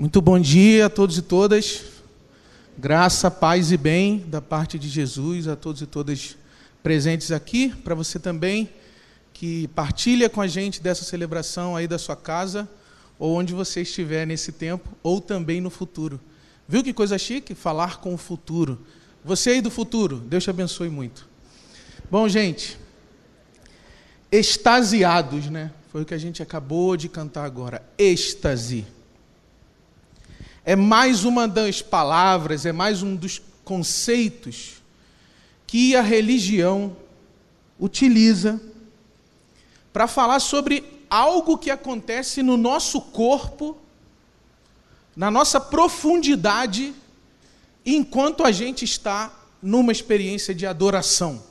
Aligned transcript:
Muito 0.00 0.22
bom 0.22 0.38
dia 0.38 0.86
a 0.86 0.88
todos 0.88 1.18
e 1.18 1.22
todas. 1.22 1.82
Graça, 2.78 3.28
paz 3.32 3.72
e 3.72 3.76
bem 3.76 4.18
da 4.28 4.40
parte 4.40 4.78
de 4.78 4.88
Jesus 4.88 5.48
a 5.48 5.56
todos 5.56 5.82
e 5.82 5.86
todas 5.86 6.36
presentes 6.84 7.32
aqui. 7.32 7.70
Para 7.82 7.96
você 7.96 8.16
também 8.16 8.70
que 9.32 9.66
partilha 9.74 10.30
com 10.30 10.40
a 10.40 10.46
gente 10.46 10.80
dessa 10.80 11.02
celebração 11.02 11.74
aí 11.74 11.88
da 11.88 11.98
sua 11.98 12.14
casa, 12.14 12.68
ou 13.18 13.36
onde 13.36 13.52
você 13.52 13.80
estiver 13.82 14.24
nesse 14.24 14.52
tempo, 14.52 14.88
ou 15.02 15.20
também 15.20 15.60
no 15.60 15.68
futuro. 15.68 16.20
Viu 16.68 16.84
que 16.84 16.92
coisa 16.92 17.18
chique? 17.18 17.52
Falar 17.52 17.98
com 17.98 18.14
o 18.14 18.16
futuro. 18.16 18.78
Você 19.24 19.50
aí 19.50 19.60
do 19.60 19.68
futuro, 19.68 20.18
Deus 20.18 20.44
te 20.44 20.50
abençoe 20.50 20.88
muito. 20.88 21.28
Bom, 22.08 22.28
gente, 22.28 22.78
extasiados, 24.30 25.50
né? 25.50 25.72
Foi 25.90 26.02
o 26.02 26.04
que 26.04 26.14
a 26.14 26.18
gente 26.18 26.40
acabou 26.40 26.96
de 26.96 27.08
cantar 27.08 27.44
agora. 27.44 27.82
Êxtase 27.98 28.86
é 30.68 30.76
mais 30.76 31.24
uma 31.24 31.48
das 31.48 31.80
palavras, 31.80 32.66
é 32.66 32.72
mais 32.72 33.02
um 33.02 33.16
dos 33.16 33.40
conceitos 33.64 34.82
que 35.66 35.96
a 35.96 36.02
religião 36.02 36.94
utiliza 37.80 38.60
para 39.94 40.06
falar 40.06 40.40
sobre 40.40 40.84
algo 41.08 41.56
que 41.56 41.70
acontece 41.70 42.42
no 42.42 42.58
nosso 42.58 43.00
corpo, 43.00 43.78
na 45.16 45.30
nossa 45.30 45.58
profundidade, 45.58 46.92
enquanto 47.86 48.44
a 48.44 48.52
gente 48.52 48.84
está 48.84 49.32
numa 49.62 49.90
experiência 49.90 50.54
de 50.54 50.66
adoração. 50.66 51.42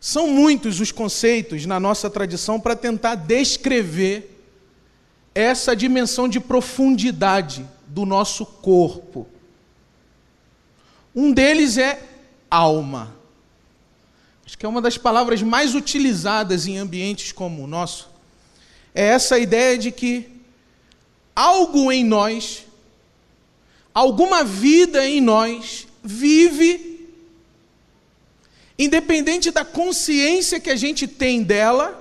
São 0.00 0.26
muitos 0.26 0.80
os 0.80 0.90
conceitos 0.90 1.64
na 1.64 1.78
nossa 1.78 2.10
tradição 2.10 2.58
para 2.58 2.74
tentar 2.74 3.14
descrever 3.14 4.29
essa 5.34 5.74
dimensão 5.76 6.28
de 6.28 6.40
profundidade 6.40 7.66
do 7.86 8.04
nosso 8.04 8.44
corpo. 8.44 9.26
Um 11.14 11.32
deles 11.32 11.78
é 11.78 12.02
alma. 12.50 13.14
Acho 14.44 14.58
que 14.58 14.66
é 14.66 14.68
uma 14.68 14.82
das 14.82 14.98
palavras 14.98 15.42
mais 15.42 15.74
utilizadas 15.74 16.66
em 16.66 16.78
ambientes 16.78 17.32
como 17.32 17.62
o 17.62 17.66
nosso. 17.66 18.08
É 18.94 19.04
essa 19.06 19.38
ideia 19.38 19.78
de 19.78 19.92
que 19.92 20.28
algo 21.34 21.92
em 21.92 22.04
nós, 22.04 22.66
alguma 23.94 24.42
vida 24.42 25.06
em 25.06 25.20
nós, 25.20 25.86
vive, 26.02 27.08
independente 28.78 29.50
da 29.50 29.64
consciência 29.64 30.58
que 30.58 30.70
a 30.70 30.76
gente 30.76 31.06
tem 31.06 31.42
dela, 31.42 31.96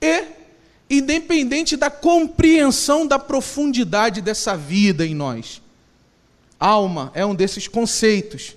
e 0.00 0.37
independente 0.90 1.76
da 1.76 1.90
compreensão 1.90 3.06
da 3.06 3.18
profundidade 3.18 4.20
dessa 4.20 4.56
vida 4.56 5.04
em 5.04 5.14
nós. 5.14 5.60
Alma 6.58 7.10
é 7.14 7.24
um 7.24 7.34
desses 7.34 7.68
conceitos. 7.68 8.56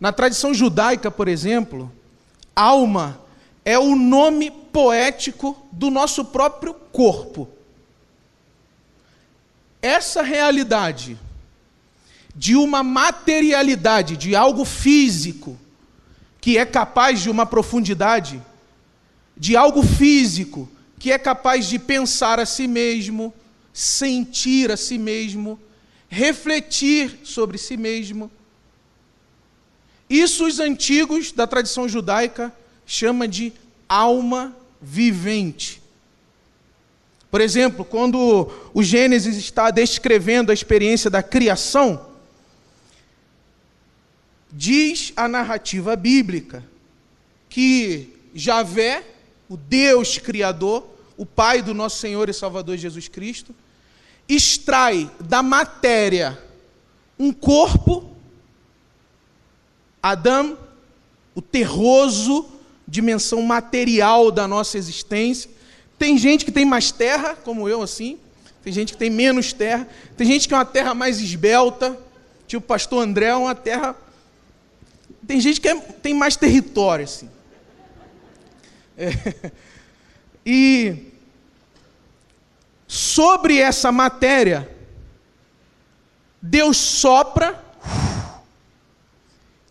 Na 0.00 0.12
tradição 0.12 0.54
judaica, 0.54 1.10
por 1.10 1.26
exemplo, 1.26 1.92
alma 2.54 3.20
é 3.64 3.78
o 3.78 3.96
nome 3.96 4.50
poético 4.50 5.56
do 5.72 5.90
nosso 5.90 6.24
próprio 6.24 6.72
corpo. 6.72 7.48
Essa 9.82 10.22
realidade 10.22 11.18
de 12.34 12.54
uma 12.54 12.84
materialidade, 12.84 14.16
de 14.16 14.36
algo 14.36 14.64
físico, 14.64 15.58
que 16.40 16.56
é 16.56 16.64
capaz 16.64 17.20
de 17.20 17.28
uma 17.28 17.44
profundidade, 17.44 18.40
de 19.36 19.56
algo 19.56 19.82
físico, 19.82 20.68
que 20.98 21.12
é 21.12 21.18
capaz 21.18 21.66
de 21.66 21.78
pensar 21.78 22.40
a 22.40 22.46
si 22.46 22.66
mesmo, 22.66 23.32
sentir 23.72 24.70
a 24.70 24.76
si 24.76 24.98
mesmo, 24.98 25.58
refletir 26.08 27.20
sobre 27.22 27.56
si 27.56 27.76
mesmo. 27.76 28.30
Isso 30.10 30.46
os 30.46 30.58
antigos 30.58 31.30
da 31.32 31.46
tradição 31.46 31.88
judaica 31.88 32.52
chama 32.86 33.28
de 33.28 33.52
alma 33.88 34.56
vivente. 34.80 35.80
Por 37.30 37.40
exemplo, 37.40 37.84
quando 37.84 38.50
o 38.72 38.82
Gênesis 38.82 39.36
está 39.36 39.70
descrevendo 39.70 40.50
a 40.50 40.54
experiência 40.54 41.10
da 41.10 41.22
criação, 41.22 42.08
diz 44.50 45.12
a 45.14 45.28
narrativa 45.28 45.94
bíblica 45.94 46.64
que 47.50 48.14
Javé 48.34 49.04
o 49.48 49.56
Deus 49.56 50.18
Criador, 50.18 50.86
o 51.18 51.26
Pai 51.26 51.60
do 51.60 51.74
nosso 51.74 51.98
Senhor 51.98 52.30
e 52.30 52.32
Salvador 52.32 52.76
Jesus 52.76 53.08
Cristo, 53.08 53.54
extrai 54.28 55.10
da 55.18 55.42
matéria 55.42 56.38
um 57.18 57.32
corpo, 57.32 58.08
Adão, 60.00 60.56
o 61.34 61.42
terroso, 61.42 62.46
dimensão 62.86 63.42
material 63.42 64.30
da 64.30 64.46
nossa 64.46 64.78
existência. 64.78 65.50
Tem 65.98 66.16
gente 66.16 66.44
que 66.44 66.52
tem 66.52 66.64
mais 66.64 66.92
terra, 66.92 67.34
como 67.34 67.68
eu, 67.68 67.82
assim. 67.82 68.18
Tem 68.62 68.72
gente 68.72 68.92
que 68.92 68.98
tem 68.98 69.10
menos 69.10 69.52
terra. 69.52 69.88
Tem 70.16 70.24
gente 70.24 70.46
que 70.46 70.54
é 70.54 70.56
uma 70.56 70.64
terra 70.64 70.94
mais 70.94 71.20
esbelta, 71.20 71.98
tipo 72.46 72.64
o 72.64 72.66
pastor 72.66 73.02
André, 73.02 73.26
é 73.26 73.34
uma 73.34 73.56
terra. 73.56 73.96
Tem 75.26 75.40
gente 75.40 75.60
que 75.60 75.68
é, 75.68 75.74
tem 75.74 76.14
mais 76.14 76.36
território, 76.36 77.04
assim. 77.04 77.28
É. 78.96 79.10
E 80.50 81.07
sobre 82.88 83.58
essa 83.58 83.92
matéria, 83.92 84.74
Deus 86.40 86.78
sopra, 86.78 87.62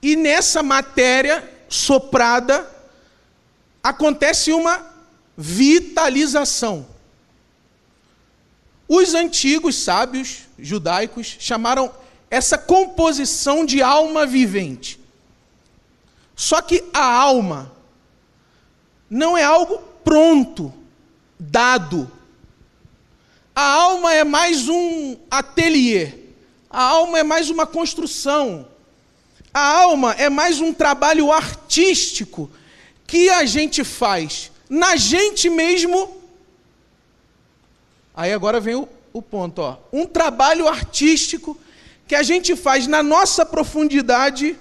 e 0.02 0.16
nessa 0.16 0.62
matéria 0.62 1.44
soprada 1.68 2.70
acontece 3.84 4.54
uma 4.54 4.86
vitalização. 5.36 6.88
Os 8.88 9.16
antigos 9.16 9.76
sábios 9.76 10.44
judaicos 10.58 11.36
chamaram 11.40 11.92
essa 12.30 12.58
composição 12.58 13.66
de 13.66 13.82
alma 13.82 14.26
vivente. 14.26 15.00
Só 16.36 16.62
que 16.62 16.84
a 16.94 17.04
alma 17.04 17.72
não 19.10 19.38
é 19.38 19.44
algo 19.44 19.80
pronto, 20.04 20.72
dado. 21.40 22.12
A 23.60 23.66
alma 23.72 24.14
é 24.14 24.24
mais 24.24 24.70
um 24.70 25.18
ateliê, 25.32 26.12
a 26.70 26.80
alma 26.80 27.18
é 27.18 27.24
mais 27.24 27.50
uma 27.50 27.66
construção, 27.66 28.68
a 29.52 29.60
alma 29.80 30.14
é 30.14 30.30
mais 30.30 30.62
um 30.62 30.72
trabalho 30.72 31.32
artístico 31.32 32.52
que 33.08 33.32
a 33.32 33.46
gente 33.46 33.84
faz 33.84 34.52
na 34.70 34.96
gente 34.96 35.50
mesmo. 35.50 36.22
Aí 38.16 38.32
agora 38.32 38.60
vem 38.60 38.76
o, 38.76 38.88
o 39.12 39.24
ponto, 39.24 39.64
ó. 39.64 39.78
Um 39.92 40.06
trabalho 40.06 40.68
artístico 40.68 41.60
que 42.08 42.14
a 42.14 42.22
gente 42.22 42.56
faz 42.56 42.86
na 42.86 43.02
nossa 43.02 43.44
profundidade 43.44 44.56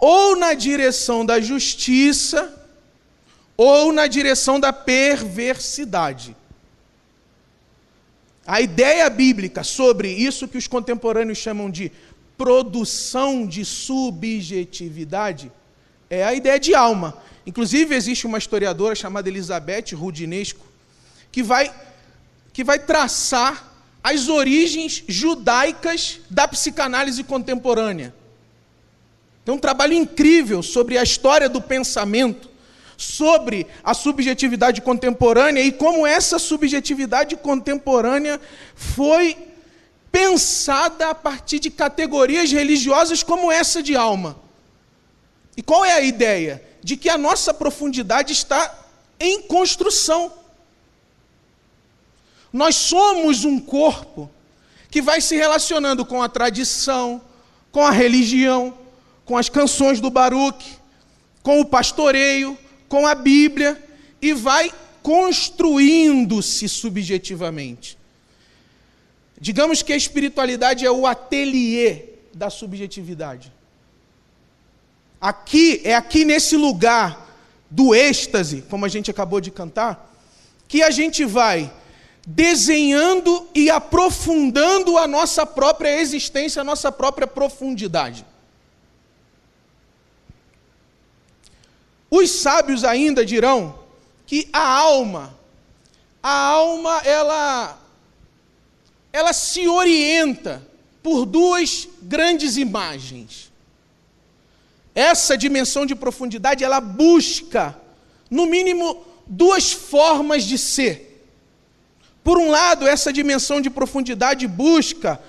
ou 0.00 0.34
na 0.34 0.52
direção 0.52 1.24
da 1.24 1.40
justiça 1.40 2.60
ou 3.56 3.92
na 3.92 4.08
direção 4.08 4.58
da 4.58 4.72
perversidade. 4.72 6.34
A 8.46 8.60
ideia 8.60 9.08
bíblica 9.08 9.64
sobre 9.64 10.10
isso 10.10 10.46
que 10.46 10.58
os 10.58 10.66
contemporâneos 10.66 11.38
chamam 11.38 11.70
de 11.70 11.90
produção 12.36 13.46
de 13.46 13.64
subjetividade 13.64 15.50
é 16.10 16.24
a 16.24 16.34
ideia 16.34 16.60
de 16.60 16.74
alma. 16.74 17.16
Inclusive, 17.46 17.94
existe 17.94 18.26
uma 18.26 18.38
historiadora 18.38 18.94
chamada 18.94 19.28
Elizabeth 19.28 19.94
Rudinesco 19.94 20.66
que 21.32 21.42
vai, 21.42 21.72
que 22.52 22.62
vai 22.62 22.78
traçar 22.78 23.72
as 24.02 24.28
origens 24.28 25.02
judaicas 25.08 26.20
da 26.28 26.46
psicanálise 26.46 27.24
contemporânea. 27.24 28.14
Tem 29.44 29.54
um 29.54 29.58
trabalho 29.58 29.94
incrível 29.94 30.62
sobre 30.62 30.98
a 30.98 31.02
história 31.02 31.48
do 31.48 31.60
pensamento 31.60 32.48
sobre 32.96 33.66
a 33.82 33.94
subjetividade 33.94 34.80
contemporânea 34.80 35.62
e 35.62 35.72
como 35.72 36.06
essa 36.06 36.38
subjetividade 36.38 37.36
contemporânea 37.36 38.40
foi 38.74 39.36
pensada 40.10 41.10
a 41.10 41.14
partir 41.14 41.58
de 41.58 41.70
categorias 41.70 42.52
religiosas 42.52 43.22
como 43.22 43.50
essa 43.50 43.82
de 43.82 43.96
alma. 43.96 44.36
E 45.56 45.62
qual 45.62 45.84
é 45.84 45.92
a 45.92 46.00
ideia? 46.00 46.62
De 46.82 46.96
que 46.96 47.08
a 47.08 47.18
nossa 47.18 47.52
profundidade 47.52 48.32
está 48.32 48.72
em 49.18 49.42
construção. 49.42 50.32
Nós 52.52 52.76
somos 52.76 53.44
um 53.44 53.58
corpo 53.58 54.30
que 54.88 55.02
vai 55.02 55.20
se 55.20 55.34
relacionando 55.34 56.04
com 56.04 56.22
a 56.22 56.28
tradição, 56.28 57.20
com 57.72 57.84
a 57.84 57.90
religião, 57.90 58.78
com 59.24 59.36
as 59.36 59.48
canções 59.48 60.00
do 60.00 60.10
Baruch, 60.10 60.78
com 61.42 61.60
o 61.60 61.64
pastoreio, 61.64 62.56
com 62.94 63.08
a 63.08 63.14
Bíblia 63.16 63.76
e 64.22 64.32
vai 64.32 64.72
construindo-se 65.02 66.68
subjetivamente. 66.68 67.98
Digamos 69.36 69.82
que 69.82 69.92
a 69.92 69.96
espiritualidade 69.96 70.86
é 70.86 70.90
o 70.92 71.04
ateliê 71.04 72.10
da 72.32 72.50
subjetividade. 72.50 73.52
Aqui, 75.20 75.80
é 75.82 75.96
aqui 75.96 76.24
nesse 76.24 76.56
lugar 76.56 77.36
do 77.68 77.92
êxtase, 77.96 78.62
como 78.70 78.84
a 78.84 78.88
gente 78.88 79.10
acabou 79.10 79.40
de 79.40 79.50
cantar, 79.50 80.14
que 80.68 80.80
a 80.80 80.92
gente 80.92 81.24
vai 81.24 81.72
desenhando 82.24 83.48
e 83.56 83.68
aprofundando 83.70 84.96
a 84.98 85.08
nossa 85.08 85.44
própria 85.44 86.00
existência, 86.00 86.60
a 86.60 86.64
nossa 86.64 86.92
própria 86.92 87.26
profundidade. 87.26 88.24
Os 92.16 92.30
sábios 92.30 92.84
ainda 92.84 93.26
dirão 93.26 93.76
que 94.24 94.48
a 94.52 94.64
alma, 94.64 95.36
a 96.22 96.32
alma 96.32 96.98
ela 96.98 97.76
ela 99.12 99.32
se 99.32 99.66
orienta 99.66 100.64
por 101.02 101.26
duas 101.26 101.88
grandes 102.00 102.56
imagens. 102.56 103.50
Essa 104.94 105.36
dimensão 105.36 105.84
de 105.84 105.96
profundidade, 105.96 106.62
ela 106.62 106.80
busca, 106.80 107.76
no 108.30 108.46
mínimo, 108.46 109.04
duas 109.26 109.72
formas 109.72 110.44
de 110.44 110.56
ser. 110.56 111.26
Por 112.22 112.38
um 112.38 112.48
lado, 112.48 112.86
essa 112.86 113.12
dimensão 113.12 113.60
de 113.60 113.68
profundidade 113.68 114.46
busca 114.46 115.20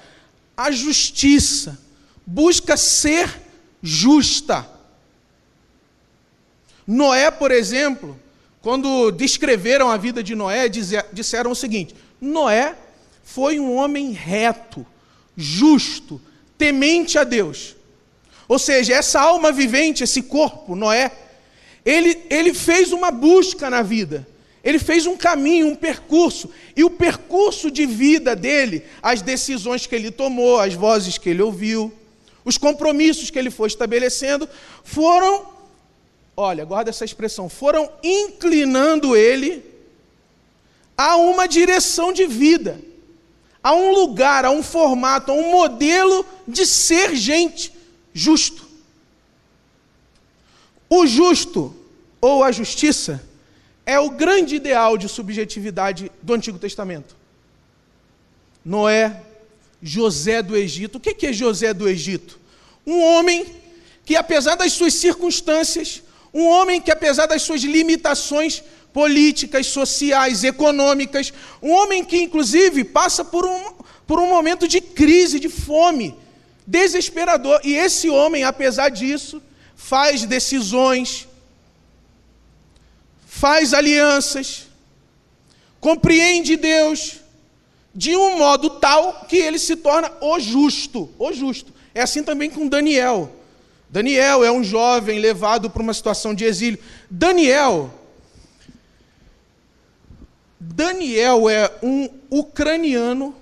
a 0.55 0.69
justiça, 0.69 1.79
busca 2.27 2.77
ser 2.77 3.41
justa. 3.81 4.74
Noé, 6.87 7.31
por 7.31 7.51
exemplo, 7.51 8.19
quando 8.61 9.11
descreveram 9.11 9.89
a 9.89 9.97
vida 9.97 10.23
de 10.23 10.35
Noé, 10.35 10.69
disseram 11.11 11.51
o 11.51 11.55
seguinte: 11.55 11.95
Noé 12.19 12.75
foi 13.23 13.59
um 13.59 13.75
homem 13.75 14.11
reto, 14.11 14.85
justo, 15.35 16.21
temente 16.57 17.17
a 17.17 17.23
Deus. 17.23 17.75
Ou 18.47 18.59
seja, 18.59 18.93
essa 18.93 19.19
alma 19.19 19.51
vivente, 19.51 20.03
esse 20.03 20.21
corpo, 20.21 20.75
Noé, 20.75 21.11
ele, 21.83 22.23
ele 22.29 22.53
fez 22.53 22.91
uma 22.91 23.11
busca 23.11 23.69
na 23.69 23.81
vida. 23.81 24.27
Ele 24.63 24.79
fez 24.79 25.05
um 25.05 25.15
caminho, 25.15 25.67
um 25.67 25.75
percurso. 25.75 26.49
E 26.75 26.83
o 26.83 26.89
percurso 26.89 27.69
de 27.69 27.85
vida 27.85 28.35
dele, 28.35 28.83
as 29.01 29.21
decisões 29.21 29.85
que 29.85 29.93
ele 29.93 30.09
tomou, 30.09 30.59
as 30.59 30.73
vozes 30.73 31.19
que 31.19 31.29
ele 31.29 31.43
ouviu, 31.43 31.93
os 32.43 32.57
compromissos 32.57 33.29
que 33.29 33.37
ele 33.37 33.51
foi 33.51 33.67
estabelecendo, 33.67 34.49
foram, 34.83 35.45
olha, 36.35 36.65
guarda 36.65 36.89
essa 36.89 37.05
expressão, 37.05 37.49
foram 37.49 37.89
inclinando 38.03 39.15
ele 39.15 39.63
a 40.97 41.15
uma 41.15 41.47
direção 41.47 42.11
de 42.13 42.25
vida 42.25 42.79
a 43.65 43.73
um 43.73 43.91
lugar, 43.95 44.45
a 44.45 44.51
um 44.51 44.61
formato, 44.61 45.31
a 45.31 45.33
um 45.33 45.49
modelo 45.49 46.23
de 46.47 46.67
ser 46.67 47.15
gente 47.15 47.73
justo. 48.13 48.63
O 50.87 51.07
justo 51.07 51.75
ou 52.21 52.43
a 52.43 52.51
justiça 52.51 53.27
é 53.83 53.99
o 53.99 54.11
grande 54.11 54.55
ideal 54.55 54.95
de 54.99 55.09
subjetividade 55.09 56.11
do 56.21 56.35
Antigo 56.35 56.59
Testamento. 56.59 57.15
Noé, 58.63 59.19
José 59.81 60.43
do 60.43 60.55
Egito. 60.55 60.99
O 60.99 61.01
que 61.01 61.25
é 61.25 61.33
José 61.33 61.73
do 61.73 61.89
Egito? 61.89 62.39
Um 62.85 63.01
homem 63.01 63.47
que, 64.05 64.15
apesar 64.15 64.53
das 64.53 64.73
suas 64.73 64.93
circunstâncias, 64.93 66.03
um 66.35 66.45
homem 66.45 66.81
que, 66.81 66.91
apesar 66.91 67.27
das 67.27 67.41
suas 67.43 67.61
limitações, 67.61 68.61
políticas, 68.95 69.67
sociais, 69.67 70.45
econômicas. 70.45 71.33
Um 71.61 71.71
homem 71.71 72.03
que, 72.03 72.17
inclusive, 72.21 72.83
passa 72.83 73.25
por 73.25 73.45
um, 73.45 73.73
por 74.07 74.19
um 74.19 74.29
momento 74.29 74.67
de 74.67 74.79
crise, 74.79 75.37
de 75.37 75.49
fome, 75.49 76.13
desesperador. 76.67 77.59
E 77.63 77.73
esse 77.75 78.09
homem, 78.09 78.45
apesar 78.45 78.87
disso, 78.87 79.41
faz 79.75 80.23
decisões, 80.23 81.27
faz 83.25 83.73
alianças, 83.73 84.67
compreende 85.79 86.55
Deus 86.55 87.17
de 87.93 88.15
um 88.15 88.37
modo 88.37 88.69
tal 88.69 89.25
que 89.27 89.37
ele 89.37 89.59
se 89.59 89.75
torna 89.75 90.11
o 90.21 90.39
justo, 90.39 91.09
o 91.17 91.31
justo. 91.31 91.73
É 91.93 92.01
assim 92.01 92.23
também 92.23 92.49
com 92.49 92.67
Daniel. 92.67 93.33
Daniel 93.95 94.43
é 94.43 94.51
um 94.51 94.61
jovem 94.61 95.19
levado 95.19 95.69
para 95.69 95.81
uma 95.81 95.93
situação 95.93 96.35
de 96.35 96.43
exílio. 96.43 96.77
Daniel 97.09 97.93
Daniel 100.59 101.49
é 101.49 101.71
um 101.81 102.09
ucraniano 102.29 103.33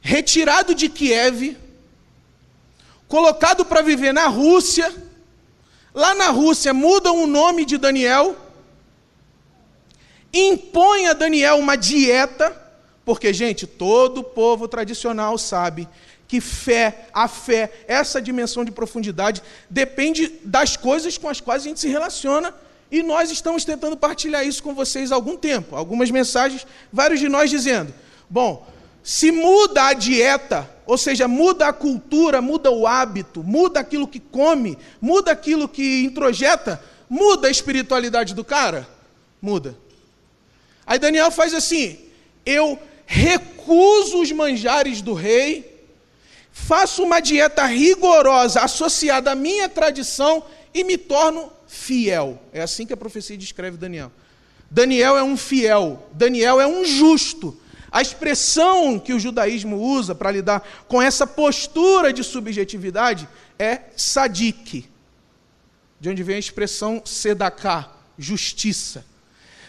retirado 0.00 0.74
de 0.74 0.88
Kiev, 0.88 1.56
colocado 3.06 3.64
para 3.64 3.80
viver 3.80 4.12
na 4.12 4.26
Rússia. 4.26 4.92
Lá 5.94 6.12
na 6.16 6.30
Rússia 6.30 6.74
mudam 6.74 7.22
o 7.22 7.28
nome 7.28 7.64
de 7.64 7.78
Daniel, 7.78 8.36
impõe 10.34 11.06
a 11.06 11.12
Daniel 11.12 11.58
uma 11.58 11.76
dieta, 11.76 12.50
porque, 13.04 13.32
gente, 13.32 13.68
todo 13.68 14.24
povo 14.24 14.66
tradicional 14.66 15.38
sabe 15.38 15.88
que 16.28 16.40
fé, 16.42 17.08
a 17.12 17.26
fé, 17.26 17.72
essa 17.88 18.20
dimensão 18.20 18.62
de 18.64 18.70
profundidade, 18.70 19.42
depende 19.68 20.30
das 20.44 20.76
coisas 20.76 21.16
com 21.16 21.28
as 21.28 21.40
quais 21.40 21.62
a 21.62 21.68
gente 21.68 21.80
se 21.80 21.88
relaciona 21.88 22.54
e 22.90 23.02
nós 23.02 23.30
estamos 23.30 23.64
tentando 23.64 23.96
partilhar 23.96 24.46
isso 24.46 24.62
com 24.62 24.74
vocês 24.74 25.10
há 25.10 25.14
algum 25.14 25.36
tempo. 25.36 25.74
Algumas 25.74 26.10
mensagens, 26.10 26.66
vários 26.92 27.18
de 27.18 27.28
nós 27.28 27.50
dizendo: 27.50 27.92
bom, 28.28 28.66
se 29.02 29.30
muda 29.30 29.84
a 29.84 29.92
dieta, 29.94 30.68
ou 30.86 30.98
seja, 30.98 31.26
muda 31.26 31.68
a 31.68 31.72
cultura, 31.72 32.40
muda 32.40 32.70
o 32.70 32.86
hábito, 32.86 33.42
muda 33.42 33.80
aquilo 33.80 34.06
que 34.06 34.20
come, 34.20 34.78
muda 35.00 35.32
aquilo 35.32 35.68
que 35.68 36.04
introjeta, 36.04 36.82
muda 37.08 37.48
a 37.48 37.50
espiritualidade 37.50 38.34
do 38.34 38.44
cara? 38.44 38.88
Muda. 39.40 39.76
Aí 40.86 40.98
Daniel 40.98 41.30
faz 41.30 41.52
assim: 41.52 41.98
eu 42.44 42.78
recuso 43.04 44.20
os 44.20 44.32
manjares 44.32 45.02
do 45.02 45.12
rei, 45.12 45.67
faço 46.52 47.02
uma 47.02 47.20
dieta 47.20 47.64
rigorosa 47.64 48.60
associada 48.60 49.32
à 49.32 49.34
minha 49.34 49.68
tradição 49.68 50.44
e 50.74 50.84
me 50.84 50.98
torno 50.98 51.52
fiel. 51.66 52.40
É 52.52 52.62
assim 52.62 52.86
que 52.86 52.92
a 52.92 52.96
profecia 52.96 53.36
descreve 53.36 53.76
Daniel. 53.76 54.10
Daniel 54.70 55.16
é 55.16 55.22
um 55.22 55.36
fiel, 55.36 56.06
Daniel 56.12 56.60
é 56.60 56.66
um 56.66 56.84
justo. 56.84 57.58
A 57.90 58.02
expressão 58.02 58.98
que 58.98 59.14
o 59.14 59.20
judaísmo 59.20 59.76
usa 59.76 60.14
para 60.14 60.30
lidar 60.30 60.66
com 60.86 61.00
essa 61.00 61.26
postura 61.26 62.12
de 62.12 62.22
subjetividade 62.22 63.26
é 63.58 63.80
sadik, 63.96 64.86
de 65.98 66.10
onde 66.10 66.22
vem 66.22 66.36
a 66.36 66.38
expressão 66.38 67.02
sedaká, 67.04 67.90
justiça. 68.18 69.06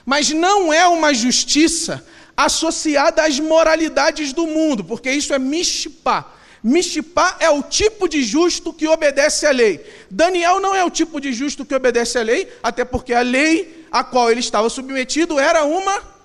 Mas 0.05 0.31
não 0.31 0.73
é 0.73 0.85
uma 0.87 1.13
justiça 1.13 2.05
associada 2.35 3.23
às 3.23 3.39
moralidades 3.39 4.33
do 4.33 4.47
mundo, 4.47 4.83
porque 4.83 5.11
isso 5.11 5.33
é 5.33 5.39
mishpah, 5.39 6.25
Mishpá 6.63 7.37
é 7.39 7.49
o 7.49 7.63
tipo 7.63 8.07
de 8.07 8.21
justo 8.23 8.73
que 8.73 8.87
obedece 8.87 9.45
à 9.45 9.51
lei. 9.51 9.83
Daniel 10.09 10.59
não 10.59 10.75
é 10.75 10.83
o 10.83 10.89
tipo 10.89 11.19
de 11.21 11.31
justo 11.31 11.65
que 11.65 11.73
obedece 11.73 12.17
à 12.17 12.21
lei, 12.21 12.51
até 12.61 12.83
porque 12.83 13.13
a 13.13 13.21
lei 13.21 13.85
a 13.91 14.03
qual 14.03 14.29
ele 14.29 14.39
estava 14.39 14.69
submetido 14.69 15.39
era 15.39 15.63
uma 15.63 16.19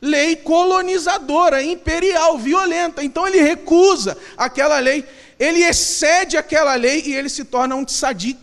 lei 0.00 0.36
colonizadora, 0.36 1.62
imperial, 1.62 2.38
violenta. 2.38 3.02
Então 3.02 3.26
ele 3.26 3.40
recusa 3.40 4.18
aquela 4.36 4.78
lei, 4.78 5.04
ele 5.38 5.62
excede 5.62 6.36
aquela 6.36 6.74
lei 6.74 7.02
e 7.06 7.14
ele 7.14 7.28
se 7.28 7.44
torna 7.44 7.74
um 7.74 7.84
tzadik, 7.84 8.38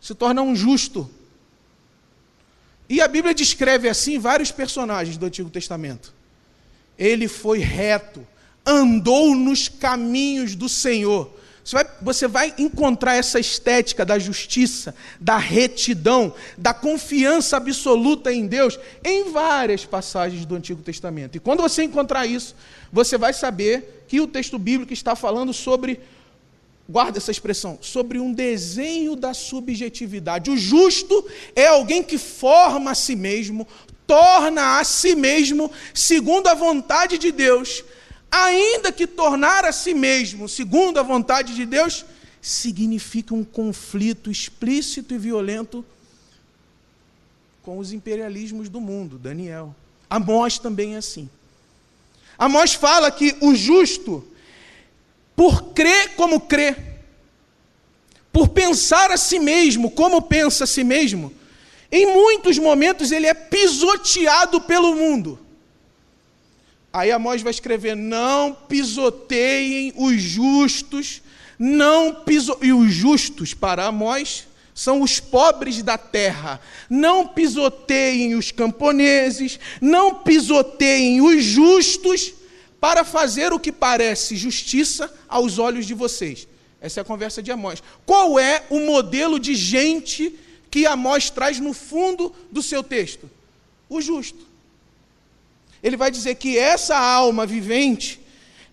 se 0.00 0.14
torna 0.14 0.42
um 0.42 0.54
justo. 0.54 1.10
E 2.88 3.00
a 3.00 3.08
Bíblia 3.08 3.34
descreve 3.34 3.88
assim 3.88 4.18
vários 4.18 4.52
personagens 4.52 5.16
do 5.16 5.26
Antigo 5.26 5.50
Testamento. 5.50 6.14
Ele 6.98 7.28
foi 7.28 7.58
reto, 7.58 8.26
andou 8.66 9.34
nos 9.34 9.68
caminhos 9.68 10.54
do 10.54 10.68
Senhor. 10.68 11.36
Você 11.66 11.74
vai, 11.74 11.86
você 12.00 12.28
vai, 12.28 12.54
encontrar 12.58 13.16
essa 13.16 13.40
estética 13.40 14.04
da 14.04 14.20
justiça, 14.20 14.94
da 15.20 15.36
retidão, 15.36 16.32
da 16.56 16.72
confiança 16.72 17.56
absoluta 17.56 18.32
em 18.32 18.46
Deus 18.46 18.78
em 19.02 19.32
várias 19.32 19.84
passagens 19.84 20.46
do 20.46 20.54
Antigo 20.54 20.80
Testamento. 20.80 21.36
E 21.36 21.40
quando 21.40 21.62
você 21.62 21.82
encontrar 21.82 22.24
isso, 22.24 22.54
você 22.92 23.18
vai 23.18 23.32
saber 23.32 24.04
que 24.06 24.20
o 24.20 24.28
texto 24.28 24.60
bíblico 24.60 24.92
está 24.92 25.16
falando 25.16 25.52
sobre, 25.52 25.98
guarda 26.88 27.18
essa 27.18 27.32
expressão, 27.32 27.78
sobre 27.80 28.20
um 28.20 28.32
desenho 28.32 29.16
da 29.16 29.34
subjetividade. 29.34 30.52
O 30.52 30.56
justo 30.56 31.26
é 31.56 31.66
alguém 31.66 32.00
que 32.00 32.16
forma 32.16 32.92
a 32.92 32.94
si 32.94 33.16
mesmo, 33.16 33.66
torna 34.06 34.78
a 34.78 34.84
si 34.84 35.16
mesmo, 35.16 35.68
segundo 35.92 36.46
a 36.46 36.54
vontade 36.54 37.18
de 37.18 37.32
Deus, 37.32 37.82
ainda 38.44 38.92
que 38.92 39.06
tornar 39.06 39.64
a 39.64 39.72
si 39.72 39.94
mesmo 39.94 40.48
segundo 40.48 40.98
a 40.98 41.02
vontade 41.02 41.54
de 41.54 41.64
Deus, 41.64 42.04
significa 42.40 43.34
um 43.34 43.42
conflito 43.42 44.30
explícito 44.30 45.14
e 45.14 45.18
violento 45.18 45.84
com 47.62 47.78
os 47.78 47.92
imperialismos 47.92 48.68
do 48.68 48.80
mundo, 48.80 49.18
Daniel. 49.18 49.74
Amós 50.08 50.58
também 50.58 50.94
é 50.94 50.98
assim. 50.98 51.28
Amós 52.38 52.74
fala 52.74 53.10
que 53.10 53.34
o 53.40 53.54
justo, 53.54 54.24
por 55.34 55.72
crer 55.72 56.14
como 56.14 56.40
crê, 56.40 56.76
por 58.32 58.48
pensar 58.48 59.10
a 59.10 59.16
si 59.16 59.38
mesmo 59.38 59.90
como 59.90 60.22
pensa 60.22 60.64
a 60.64 60.66
si 60.66 60.84
mesmo, 60.84 61.32
em 61.90 62.06
muitos 62.06 62.58
momentos 62.58 63.10
ele 63.10 63.26
é 63.26 63.34
pisoteado 63.34 64.60
pelo 64.60 64.94
mundo. 64.94 65.38
Aí 66.96 67.12
Amós 67.12 67.42
vai 67.42 67.50
escrever: 67.50 67.94
não 67.94 68.54
pisoteiem 68.54 69.92
os 69.96 70.18
justos, 70.18 71.20
não 71.58 72.14
piso... 72.24 72.56
E 72.62 72.72
os 72.72 72.90
justos, 72.90 73.52
para 73.52 73.84
Amós, 73.84 74.48
são 74.74 75.02
os 75.02 75.20
pobres 75.20 75.82
da 75.82 75.98
terra. 75.98 76.58
Não 76.88 77.28
pisoteiem 77.28 78.34
os 78.34 78.50
camponeses, 78.50 79.60
não 79.78 80.14
pisoteiem 80.14 81.20
os 81.20 81.44
justos 81.44 82.32
para 82.80 83.04
fazer 83.04 83.52
o 83.52 83.60
que 83.60 83.70
parece 83.70 84.34
justiça 84.34 85.12
aos 85.28 85.58
olhos 85.58 85.84
de 85.84 85.92
vocês. 85.92 86.48
Essa 86.80 87.00
é 87.00 87.02
a 87.02 87.04
conversa 87.04 87.42
de 87.42 87.52
Amós. 87.52 87.82
Qual 88.06 88.38
é 88.38 88.64
o 88.70 88.80
modelo 88.80 89.38
de 89.38 89.54
gente 89.54 90.34
que 90.70 90.86
Amós 90.86 91.28
traz 91.28 91.60
no 91.60 91.74
fundo 91.74 92.34
do 92.50 92.62
seu 92.62 92.82
texto? 92.82 93.28
O 93.86 94.00
justo. 94.00 94.45
Ele 95.86 95.96
vai 95.96 96.10
dizer 96.10 96.34
que 96.34 96.58
essa 96.58 96.98
alma 96.98 97.46
vivente, 97.46 98.20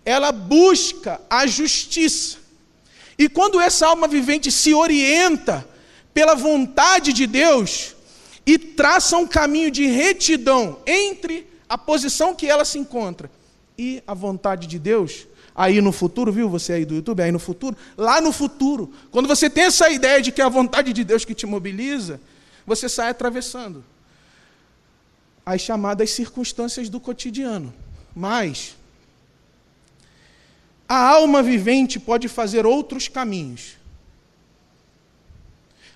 ela 0.04 0.32
busca 0.32 1.20
a 1.30 1.46
justiça. 1.46 2.38
E 3.16 3.28
quando 3.28 3.60
essa 3.60 3.86
alma 3.86 4.08
vivente 4.08 4.50
se 4.50 4.74
orienta 4.74 5.64
pela 6.12 6.34
vontade 6.34 7.12
de 7.12 7.24
Deus 7.24 7.94
e 8.44 8.58
traça 8.58 9.16
um 9.16 9.28
caminho 9.28 9.70
de 9.70 9.86
retidão 9.86 10.80
entre 10.84 11.46
a 11.68 11.78
posição 11.78 12.34
que 12.34 12.50
ela 12.50 12.64
se 12.64 12.80
encontra 12.80 13.30
e 13.78 14.02
a 14.08 14.12
vontade 14.12 14.66
de 14.66 14.80
Deus, 14.80 15.28
aí 15.54 15.80
no 15.80 15.92
futuro, 15.92 16.32
viu 16.32 16.48
você 16.48 16.72
aí 16.72 16.84
do 16.84 16.96
YouTube, 16.96 17.22
aí 17.22 17.30
no 17.30 17.38
futuro, 17.38 17.76
lá 17.96 18.20
no 18.20 18.32
futuro, 18.32 18.92
quando 19.12 19.28
você 19.28 19.48
tem 19.48 19.66
essa 19.66 19.88
ideia 19.88 20.20
de 20.20 20.32
que 20.32 20.42
é 20.42 20.44
a 20.44 20.48
vontade 20.48 20.92
de 20.92 21.04
Deus 21.04 21.24
que 21.24 21.32
te 21.32 21.46
mobiliza, 21.46 22.20
você 22.66 22.88
sai 22.88 23.10
atravessando 23.10 23.84
as 25.44 25.60
chamadas 25.60 26.10
circunstâncias 26.10 26.88
do 26.88 26.98
cotidiano. 26.98 27.72
Mas 28.14 28.76
a 30.88 30.96
alma 30.96 31.42
vivente 31.42 31.98
pode 31.98 32.28
fazer 32.28 32.66
outros 32.66 33.08
caminhos. 33.08 33.76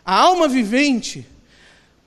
A 0.05 0.14
alma 0.14 0.49
vivente 0.49 1.26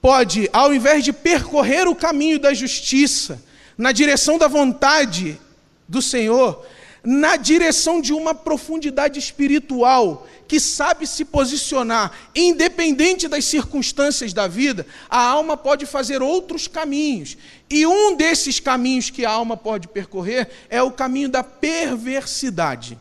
pode, 0.01 0.49
ao 0.51 0.73
invés 0.73 1.03
de 1.03 1.13
percorrer 1.13 1.87
o 1.87 1.95
caminho 1.95 2.39
da 2.39 2.53
justiça, 2.53 3.41
na 3.77 3.91
direção 3.91 4.37
da 4.37 4.47
vontade 4.47 5.39
do 5.87 6.01
Senhor, 6.01 6.65
na 7.03 7.35
direção 7.35 7.99
de 7.99 8.13
uma 8.13 8.33
profundidade 8.35 9.17
espiritual 9.17 10.27
que 10.47 10.59
sabe 10.59 11.07
se 11.07 11.25
posicionar, 11.25 12.11
independente 12.35 13.27
das 13.27 13.45
circunstâncias 13.45 14.33
da 14.33 14.47
vida, 14.47 14.85
a 15.09 15.19
alma 15.19 15.57
pode 15.57 15.85
fazer 15.85 16.21
outros 16.21 16.67
caminhos. 16.67 17.37
E 17.69 17.85
um 17.87 18.15
desses 18.15 18.59
caminhos 18.59 19.09
que 19.09 19.25
a 19.25 19.31
alma 19.31 19.57
pode 19.57 19.87
percorrer 19.87 20.49
é 20.69 20.81
o 20.83 20.91
caminho 20.91 21.29
da 21.29 21.43
perversidade. 21.43 22.99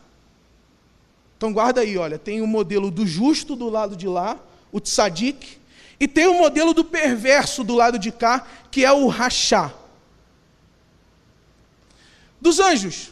Então 1.37 1.53
guarda 1.53 1.81
aí, 1.81 1.99
olha, 1.99 2.19
tem 2.19 2.41
o 2.41 2.47
modelo 2.47 2.91
do 2.91 3.07
justo 3.07 3.57
do 3.57 3.69
lado 3.69 3.97
de 3.97 4.07
lá, 4.07 4.39
o 4.71 4.81
tzadik, 4.81 5.59
e 5.99 6.09
tem 6.09 6.27
o 6.27 6.39
modelo 6.39 6.73
do 6.73 6.85
perverso 6.85 7.63
do 7.63 7.75
lado 7.75 7.99
de 7.99 8.11
cá, 8.11 8.47
que 8.71 8.85
é 8.85 8.93
o 8.93 9.09
rachá. 9.09 9.75
Dos 12.41 12.59
anjos, 12.59 13.11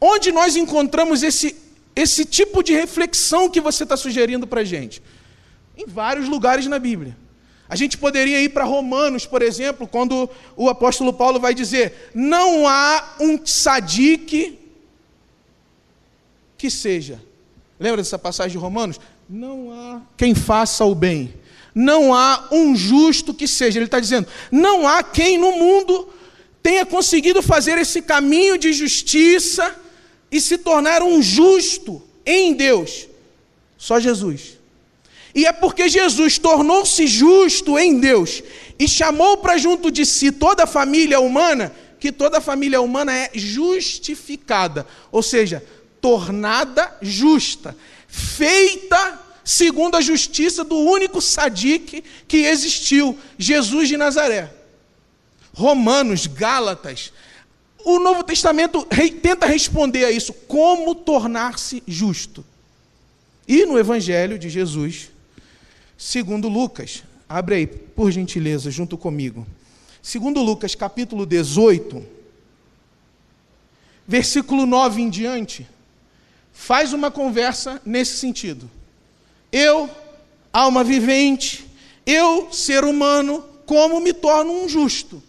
onde 0.00 0.32
nós 0.32 0.56
encontramos 0.56 1.22
esse, 1.22 1.56
esse 1.94 2.24
tipo 2.24 2.62
de 2.62 2.72
reflexão 2.72 3.50
que 3.50 3.60
você 3.60 3.82
está 3.82 3.96
sugerindo 3.96 4.46
para 4.46 4.62
a 4.62 4.64
gente? 4.64 5.02
Em 5.76 5.86
vários 5.86 6.28
lugares 6.28 6.66
na 6.66 6.78
Bíblia. 6.78 7.16
A 7.68 7.76
gente 7.76 7.96
poderia 7.96 8.40
ir 8.40 8.48
para 8.48 8.64
Romanos, 8.64 9.26
por 9.26 9.42
exemplo, 9.42 9.86
quando 9.86 10.28
o 10.56 10.68
apóstolo 10.68 11.12
Paulo 11.12 11.38
vai 11.38 11.54
dizer: 11.54 12.10
não 12.14 12.66
há 12.66 13.16
um 13.20 13.38
tzadik 13.38 14.58
que 16.58 16.70
seja. 16.70 17.20
Lembra 17.78 17.98
dessa 17.98 18.18
passagem 18.18 18.52
de 18.52 18.58
Romanos? 18.58 18.98
não 19.30 19.72
há 19.72 20.02
quem 20.16 20.34
faça 20.34 20.84
o 20.84 20.92
bem, 20.92 21.32
não 21.72 22.12
há 22.12 22.48
um 22.50 22.74
justo 22.74 23.32
que 23.32 23.46
seja. 23.46 23.78
Ele 23.78 23.84
está 23.84 24.00
dizendo, 24.00 24.26
não 24.50 24.88
há 24.88 25.04
quem 25.04 25.38
no 25.38 25.52
mundo 25.52 26.08
tenha 26.60 26.84
conseguido 26.84 27.40
fazer 27.40 27.78
esse 27.78 28.02
caminho 28.02 28.58
de 28.58 28.72
justiça 28.72 29.79
e 30.30 30.40
se 30.40 30.58
tornar 30.58 31.02
um 31.02 31.22
justo 31.22 32.02
em 32.24 32.52
Deus. 32.52 33.08
Só 33.76 33.98
Jesus. 33.98 34.58
E 35.34 35.46
é 35.46 35.52
porque 35.52 35.88
Jesus 35.88 36.38
tornou-se 36.38 37.06
justo 37.06 37.78
em 37.78 38.00
Deus 38.00 38.42
e 38.78 38.88
chamou 38.88 39.36
para 39.36 39.56
junto 39.56 39.90
de 39.90 40.04
si 40.04 40.32
toda 40.32 40.64
a 40.64 40.66
família 40.66 41.20
humana, 41.20 41.72
que 41.98 42.10
toda 42.10 42.38
a 42.38 42.40
família 42.40 42.80
humana 42.80 43.12
é 43.14 43.30
justificada, 43.34 44.86
ou 45.12 45.22
seja, 45.22 45.64
tornada 46.00 46.96
justa 47.02 47.76
feita 48.10 49.20
segundo 49.44 49.96
a 49.96 50.00
justiça 50.00 50.64
do 50.64 50.76
único 50.76 51.20
sadique 51.20 52.04
que 52.26 52.38
existiu, 52.38 53.18
Jesus 53.38 53.88
de 53.88 53.96
Nazaré. 53.96 54.52
Romanos, 55.52 56.26
Gálatas, 56.26 57.12
o 57.84 57.98
Novo 57.98 58.22
Testamento 58.24 58.86
tenta 59.22 59.46
responder 59.46 60.04
a 60.04 60.10
isso, 60.10 60.32
como 60.32 60.94
tornar-se 60.94 61.82
justo. 61.86 62.44
E 63.46 63.64
no 63.66 63.78
Evangelho 63.78 64.38
de 64.38 64.48
Jesus, 64.48 65.10
segundo 65.98 66.48
Lucas, 66.48 67.02
abre 67.28 67.54
aí, 67.56 67.66
por 67.66 68.10
gentileza, 68.10 68.70
junto 68.70 68.96
comigo. 68.96 69.46
Segundo 70.02 70.42
Lucas, 70.42 70.74
capítulo 70.74 71.26
18, 71.26 72.02
versículo 74.06 74.66
9 74.66 75.02
em 75.02 75.10
diante, 75.10 75.66
faz 76.52 76.92
uma 76.92 77.10
conversa 77.10 77.80
nesse 77.84 78.16
sentido. 78.16 78.70
Eu, 79.52 79.90
alma 80.52 80.82
vivente, 80.82 81.68
eu, 82.06 82.52
ser 82.52 82.84
humano, 82.84 83.44
como 83.66 84.00
me 84.00 84.12
torno 84.12 84.52
um 84.52 84.68
justo? 84.68 85.22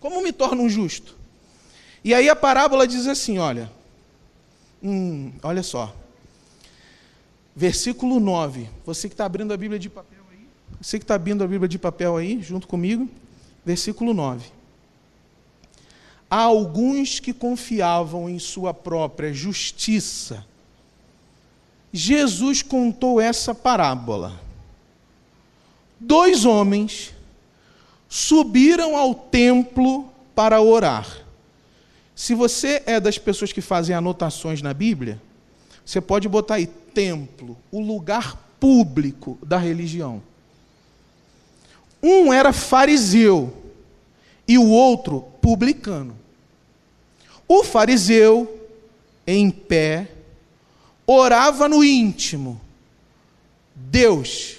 Como 0.00 0.22
me 0.22 0.32
torno 0.32 0.62
um 0.62 0.68
justo? 0.68 1.16
E 2.04 2.12
aí 2.12 2.28
a 2.28 2.36
parábola 2.36 2.86
diz 2.86 3.06
assim: 3.06 3.38
olha, 3.38 3.72
hum, 4.82 5.32
olha 5.42 5.62
só, 5.62 5.96
versículo 7.56 8.20
9. 8.20 8.68
Você 8.84 9.08
que 9.08 9.14
está 9.14 9.24
abrindo 9.24 9.54
a 9.54 9.56
Bíblia 9.56 9.78
de 9.78 9.88
papel 9.88 10.20
aí, 10.30 10.46
você 10.80 10.98
que 10.98 11.04
está 11.04 11.14
abrindo 11.14 11.42
a 11.42 11.46
Bíblia 11.46 11.68
de 11.68 11.78
papel 11.78 12.16
aí, 12.16 12.42
junto 12.42 12.68
comigo, 12.68 13.08
versículo 13.64 14.12
9. 14.12 14.52
Há 16.28 16.42
alguns 16.42 17.20
que 17.20 17.32
confiavam 17.32 18.28
em 18.28 18.38
sua 18.38 18.74
própria 18.74 19.32
justiça. 19.32 20.44
Jesus 21.92 22.60
contou 22.60 23.20
essa 23.20 23.54
parábola. 23.54 24.38
Dois 25.98 26.44
homens 26.44 27.14
subiram 28.08 28.96
ao 28.96 29.14
templo 29.14 30.10
para 30.34 30.60
orar. 30.60 31.23
Se 32.14 32.34
você 32.34 32.82
é 32.86 33.00
das 33.00 33.18
pessoas 33.18 33.52
que 33.52 33.60
fazem 33.60 33.94
anotações 33.94 34.62
na 34.62 34.72
Bíblia, 34.72 35.20
você 35.84 36.00
pode 36.00 36.28
botar 36.28 36.54
aí 36.54 36.66
templo, 36.66 37.56
o 37.70 37.80
lugar 37.80 38.36
público 38.60 39.38
da 39.42 39.58
religião. 39.58 40.22
Um 42.02 42.32
era 42.32 42.52
fariseu 42.52 43.52
e 44.46 44.58
o 44.58 44.68
outro 44.68 45.22
publicano. 45.40 46.16
O 47.48 47.64
fariseu, 47.64 48.68
em 49.26 49.50
pé, 49.50 50.08
orava 51.06 51.68
no 51.68 51.82
íntimo: 51.82 52.60
Deus, 53.74 54.56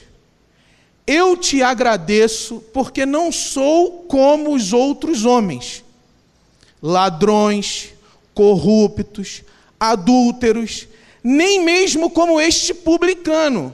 eu 1.05 1.37
te 1.37 1.61
agradeço 1.61 2.63
porque 2.73 3.05
não 3.05 3.31
sou 3.31 4.03
como 4.03 4.53
os 4.53 4.73
outros 4.73 5.23
homens, 5.23 5.84
ladrões, 6.81 7.93
corruptos, 8.33 9.43
adúlteros, 9.79 10.87
nem 11.23 11.63
mesmo 11.63 12.09
como 12.09 12.39
este 12.39 12.73
publicano. 12.73 13.73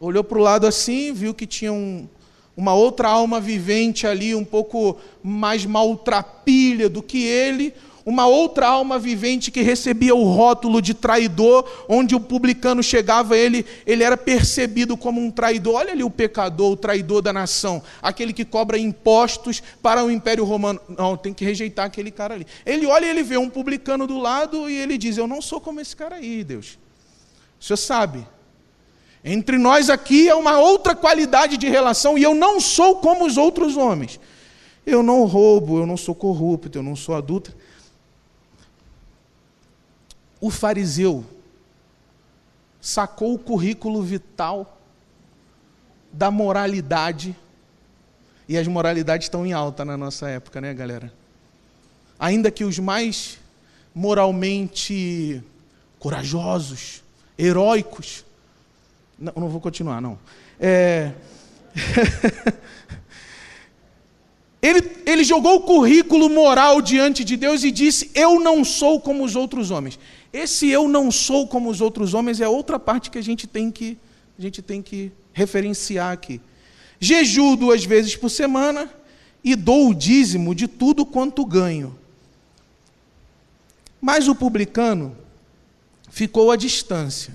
Olhou 0.00 0.24
para 0.24 0.38
o 0.38 0.42
lado 0.42 0.66
assim, 0.66 1.12
viu 1.12 1.34
que 1.34 1.46
tinha 1.46 1.72
um, 1.72 2.08
uma 2.56 2.74
outra 2.74 3.08
alma 3.08 3.40
vivente 3.40 4.06
ali, 4.06 4.34
um 4.34 4.44
pouco 4.44 4.96
mais 5.22 5.66
maltrapilha 5.66 6.88
do 6.88 7.02
que 7.02 7.24
ele, 7.24 7.74
uma 8.04 8.26
outra 8.26 8.66
alma 8.66 8.98
vivente 8.98 9.50
que 9.50 9.62
recebia 9.62 10.14
o 10.14 10.24
rótulo 10.24 10.80
de 10.80 10.94
traidor, 10.94 11.68
onde 11.88 12.14
o 12.14 12.20
publicano 12.20 12.82
chegava, 12.82 13.36
ele, 13.36 13.64
ele 13.86 14.02
era 14.02 14.16
percebido 14.16 14.96
como 14.96 15.20
um 15.20 15.30
traidor. 15.30 15.74
Olha 15.74 15.92
ali 15.92 16.02
o 16.02 16.10
pecador, 16.10 16.72
o 16.72 16.76
traidor 16.76 17.22
da 17.22 17.32
nação, 17.32 17.82
aquele 18.02 18.32
que 18.32 18.44
cobra 18.44 18.78
impostos 18.78 19.62
para 19.82 20.04
o 20.04 20.10
Império 20.10 20.44
Romano. 20.44 20.80
Não, 20.88 21.16
tem 21.16 21.34
que 21.34 21.44
rejeitar 21.44 21.86
aquele 21.86 22.10
cara 22.10 22.34
ali. 22.34 22.46
Ele 22.64 22.86
olha 22.86 23.06
e 23.06 23.10
ele 23.10 23.22
vê 23.22 23.36
um 23.36 23.50
publicano 23.50 24.06
do 24.06 24.18
lado 24.18 24.68
e 24.68 24.76
ele 24.76 24.96
diz: 24.96 25.16
Eu 25.16 25.26
não 25.26 25.42
sou 25.42 25.60
como 25.60 25.80
esse 25.80 25.94
cara 25.94 26.16
aí, 26.16 26.42
Deus. 26.42 26.78
O 27.60 27.64
senhor 27.64 27.76
sabe. 27.76 28.26
Entre 29.22 29.58
nós 29.58 29.90
aqui 29.90 30.28
é 30.28 30.34
uma 30.34 30.58
outra 30.58 30.94
qualidade 30.94 31.58
de 31.58 31.68
relação 31.68 32.16
e 32.16 32.22
eu 32.22 32.34
não 32.34 32.58
sou 32.58 32.96
como 32.96 33.26
os 33.26 33.36
outros 33.36 33.76
homens. 33.76 34.18
Eu 34.86 35.02
não 35.02 35.24
roubo, 35.24 35.78
eu 35.78 35.86
não 35.86 35.96
sou 35.96 36.14
corrupto, 36.14 36.78
eu 36.78 36.82
não 36.82 36.96
sou 36.96 37.14
adulto. 37.14 37.54
O 40.40 40.50
fariseu 40.50 41.24
sacou 42.80 43.34
o 43.34 43.38
currículo 43.38 44.02
vital 44.02 44.78
da 46.12 46.30
moralidade, 46.30 47.36
e 48.48 48.56
as 48.56 48.66
moralidades 48.66 49.26
estão 49.26 49.46
em 49.46 49.52
alta 49.52 49.84
na 49.84 49.96
nossa 49.96 50.28
época, 50.28 50.60
né, 50.60 50.74
galera? 50.74 51.12
Ainda 52.18 52.50
que 52.50 52.64
os 52.64 52.78
mais 52.78 53.38
moralmente 53.94 55.42
corajosos, 55.98 57.02
heróicos, 57.38 58.24
não, 59.18 59.32
não 59.36 59.48
vou 59.48 59.60
continuar, 59.60 60.00
não. 60.00 60.18
É... 60.58 61.12
Ele, 64.62 64.82
ele 65.06 65.24
jogou 65.24 65.56
o 65.56 65.60
currículo 65.62 66.28
moral 66.28 66.82
diante 66.82 67.24
de 67.24 67.34
Deus 67.34 67.64
e 67.64 67.70
disse: 67.70 68.10
Eu 68.14 68.38
não 68.38 68.62
sou 68.62 69.00
como 69.00 69.24
os 69.24 69.34
outros 69.34 69.70
homens. 69.70 69.98
Esse 70.32 70.68
eu 70.68 70.88
não 70.88 71.10
sou 71.10 71.46
como 71.46 71.68
os 71.68 71.80
outros 71.80 72.14
homens 72.14 72.40
é 72.40 72.48
outra 72.48 72.78
parte 72.78 73.10
que 73.10 73.18
a 73.18 73.22
gente 73.22 73.46
tem 73.46 73.70
que, 73.70 73.98
a 74.38 74.42
gente 74.42 74.62
tem 74.62 74.80
que 74.80 75.10
referenciar 75.32 76.12
aqui. 76.12 76.40
Jejuo 76.98 77.56
duas 77.56 77.84
vezes 77.84 78.14
por 78.16 78.28
semana 78.28 78.90
e 79.42 79.56
dou 79.56 79.90
o 79.90 79.94
dízimo 79.94 80.54
de 80.54 80.68
tudo 80.68 81.04
quanto 81.04 81.44
ganho. 81.44 81.98
Mas 84.00 84.28
o 84.28 84.34
publicano 84.34 85.16
ficou 86.10 86.50
à 86.50 86.56
distância. 86.56 87.34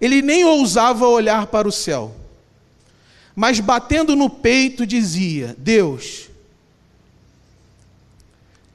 Ele 0.00 0.20
nem 0.20 0.44
ousava 0.44 1.06
olhar 1.06 1.46
para 1.46 1.68
o 1.68 1.72
céu 1.72 2.14
mas 3.34 3.58
batendo 3.58 4.14
no 4.14 4.30
peito 4.30 4.86
dizia: 4.86 5.56
Deus, 5.58 6.28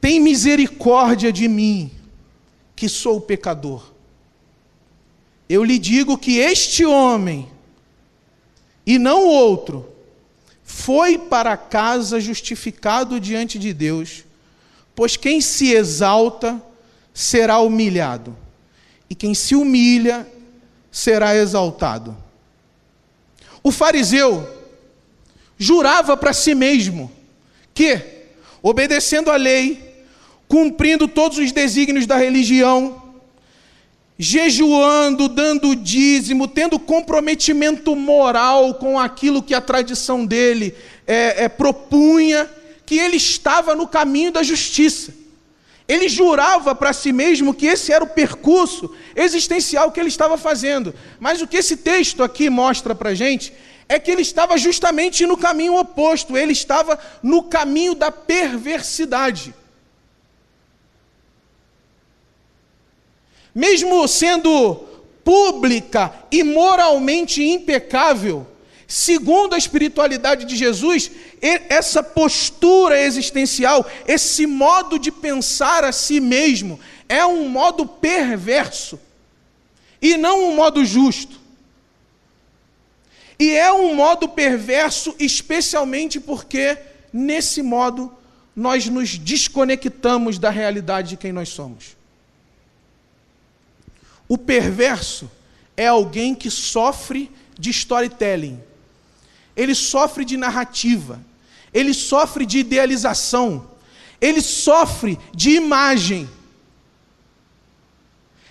tem 0.01 0.19
misericórdia 0.19 1.31
de 1.31 1.47
mim, 1.47 1.89
que 2.79 2.87
sou 2.87 3.19
pecador. 3.19 3.91
Eu 5.49 5.65
lhe 5.65 5.77
digo 5.77 6.17
que 6.17 6.37
este 6.37 6.85
homem, 6.85 7.51
e 8.85 8.97
não 8.97 9.25
outro, 9.25 9.91
foi 10.63 11.17
para 11.17 11.57
casa 11.57 12.21
justificado 12.21 13.19
diante 13.19 13.59
de 13.59 13.73
Deus, 13.73 14.23
pois 14.95 15.17
quem 15.17 15.41
se 15.41 15.73
exalta 15.73 16.63
será 17.13 17.59
humilhado, 17.59 18.33
e 19.09 19.13
quem 19.13 19.33
se 19.33 19.55
humilha 19.55 20.25
será 20.89 21.35
exaltado. 21.35 22.15
O 23.61 23.73
fariseu 23.73 24.47
jurava 25.57 26.15
para 26.15 26.31
si 26.31 26.55
mesmo 26.55 27.11
que, 27.73 28.01
obedecendo 28.63 29.29
à 29.29 29.35
lei, 29.35 29.88
cumprindo 30.49 31.07
todos 31.07 31.37
os 31.37 31.51
desígnios 31.51 32.07
da 32.07 32.17
religião, 32.17 33.03
jejuando, 34.17 35.29
dando 35.29 35.75
dízimo, 35.75 36.47
tendo 36.47 36.79
comprometimento 36.79 37.95
moral 37.95 38.73
com 38.73 38.99
aquilo 38.99 39.43
que 39.43 39.53
a 39.53 39.61
tradição 39.61 40.25
dele 40.25 40.75
é, 41.05 41.45
é, 41.45 41.47
propunha, 41.47 42.49
que 42.83 42.97
ele 42.97 43.15
estava 43.15 43.75
no 43.75 43.87
caminho 43.87 44.31
da 44.31 44.41
justiça. 44.41 45.13
Ele 45.87 46.09
jurava 46.09 46.73
para 46.73 46.93
si 46.93 47.11
mesmo 47.13 47.53
que 47.53 47.67
esse 47.67 47.93
era 47.93 48.03
o 48.03 48.09
percurso 48.09 48.93
existencial 49.15 49.91
que 49.91 49.99
ele 49.99 50.09
estava 50.09 50.37
fazendo. 50.37 50.93
Mas 51.19 51.41
o 51.41 51.47
que 51.47 51.57
esse 51.57 51.77
texto 51.77 52.23
aqui 52.23 52.49
mostra 52.49 52.95
para 52.95 53.11
a 53.11 53.15
gente 53.15 53.53
é 53.87 53.99
que 53.99 54.09
ele 54.09 54.23
estava 54.23 54.57
justamente 54.57 55.25
no 55.27 55.37
caminho 55.37 55.77
oposto, 55.77 56.35
ele 56.35 56.53
estava 56.53 56.99
no 57.21 57.43
caminho 57.43 57.93
da 57.93 58.11
perversidade. 58.11 59.53
Mesmo 63.53 64.07
sendo 64.07 64.75
pública 65.23 66.13
e 66.31 66.43
moralmente 66.43 67.43
impecável, 67.43 68.47
Segundo 68.91 69.53
a 69.53 69.57
espiritualidade 69.59 70.45
de 70.45 70.55
Jesus, 70.55 71.11
essa 71.39 72.01
postura 72.01 72.99
existencial, 72.99 73.85
esse 74.07 74.47
modo 74.47 74.97
de 74.97 75.11
pensar 75.11 75.83
a 75.83 75.91
si 75.91 76.19
mesmo, 76.19 76.79
é 77.07 77.23
um 77.23 77.47
modo 77.47 77.85
perverso 77.85 78.99
e 80.01 80.17
não 80.17 80.43
um 80.45 80.55
modo 80.55 80.83
justo. 80.83 81.39
E 83.37 83.51
é 83.51 83.71
um 83.71 83.93
modo 83.93 84.27
perverso, 84.27 85.15
especialmente 85.19 86.19
porque, 86.19 86.75
nesse 87.13 87.61
modo, 87.61 88.11
nós 88.55 88.87
nos 88.87 89.19
desconectamos 89.19 90.39
da 90.39 90.49
realidade 90.49 91.09
de 91.09 91.17
quem 91.17 91.31
nós 91.31 91.49
somos. 91.49 91.95
O 94.29 94.37
perverso 94.37 95.29
é 95.75 95.87
alguém 95.87 96.33
que 96.33 96.49
sofre 96.49 97.29
de 97.57 97.69
storytelling 97.71 98.69
ele 99.59 99.75
sofre 99.75 100.23
de 100.23 100.37
narrativa, 100.37 101.19
ele 101.73 101.93
sofre 101.93 102.45
de 102.45 102.59
idealização, 102.59 103.69
ele 104.21 104.39
sofre 104.39 105.19
de 105.35 105.49
imagem. 105.51 106.29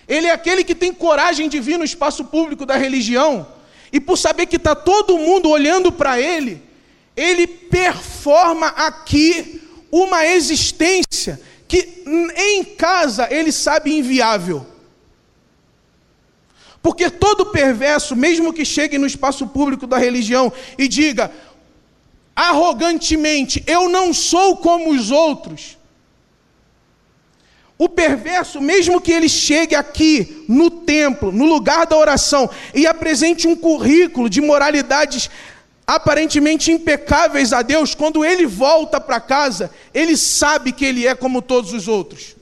Ele 0.07 0.27
é 0.27 0.31
aquele 0.31 0.63
que 0.63 0.75
tem 0.75 0.93
coragem 0.93 1.49
de 1.49 1.59
vir 1.59 1.79
no 1.79 1.83
espaço 1.83 2.25
público 2.25 2.63
da 2.63 2.77
religião 2.77 3.47
e, 3.91 3.99
por 3.99 4.17
saber 4.17 4.45
que 4.45 4.57
está 4.57 4.75
todo 4.75 5.17
mundo 5.17 5.49
olhando 5.49 5.91
para 5.91 6.21
ele, 6.21 6.61
ele 7.17 7.47
performa 7.47 8.67
aqui 8.67 9.63
uma 9.91 10.27
existência 10.27 11.41
que 11.67 12.03
em 12.37 12.63
casa 12.63 13.27
ele 13.31 13.51
sabe 13.51 13.97
inviável. 13.97 14.63
Porque 16.81 17.09
todo 17.09 17.47
perverso, 17.47 18.15
mesmo 18.15 18.53
que 18.53 18.63
chegue 18.63 18.97
no 18.97 19.05
espaço 19.05 19.47
público 19.47 19.85
da 19.85 19.97
religião 19.97 20.51
e 20.77 20.87
diga 20.87 21.31
arrogantemente: 22.35 23.63
Eu 23.67 23.89
não 23.89 24.13
sou 24.13 24.57
como 24.57 24.91
os 24.91 25.11
outros. 25.11 25.77
O 27.77 27.87
perverso, 27.87 28.59
mesmo 28.59 28.99
que 28.99 29.11
ele 29.11 29.29
chegue 29.29 29.73
aqui 29.73 30.45
no 30.49 30.69
templo, 30.69 31.31
no 31.31 31.45
lugar 31.45 31.85
da 31.85 31.95
oração, 31.95 32.49
e 32.73 32.85
apresente 32.85 33.47
um 33.47 33.55
currículo 33.55 34.29
de 34.29 34.41
moralidades 34.41 35.29
aparentemente 35.87 36.71
impecáveis 36.71 37.51
a 37.51 37.61
Deus, 37.61 37.95
quando 37.95 38.23
ele 38.23 38.45
volta 38.45 38.99
para 38.99 39.19
casa, 39.19 39.71
ele 39.93 40.15
sabe 40.15 40.71
que 40.71 40.85
ele 40.85 41.07
é 41.07 41.15
como 41.15 41.41
todos 41.41 41.73
os 41.73 41.87
outros. 41.87 42.35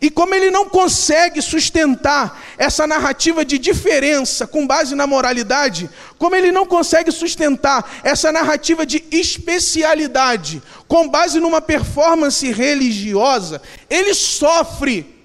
E 0.00 0.10
como 0.10 0.34
ele 0.34 0.50
não 0.50 0.68
consegue 0.68 1.40
sustentar 1.40 2.42
essa 2.58 2.86
narrativa 2.86 3.44
de 3.44 3.58
diferença 3.58 4.46
com 4.46 4.66
base 4.66 4.94
na 4.94 5.06
moralidade, 5.06 5.88
como 6.18 6.34
ele 6.36 6.52
não 6.52 6.66
consegue 6.66 7.10
sustentar 7.10 8.00
essa 8.02 8.30
narrativa 8.30 8.84
de 8.84 9.02
especialidade 9.10 10.62
com 10.86 11.08
base 11.08 11.40
numa 11.40 11.60
performance 11.60 12.50
religiosa, 12.52 13.62
ele 13.88 14.12
sofre. 14.12 15.16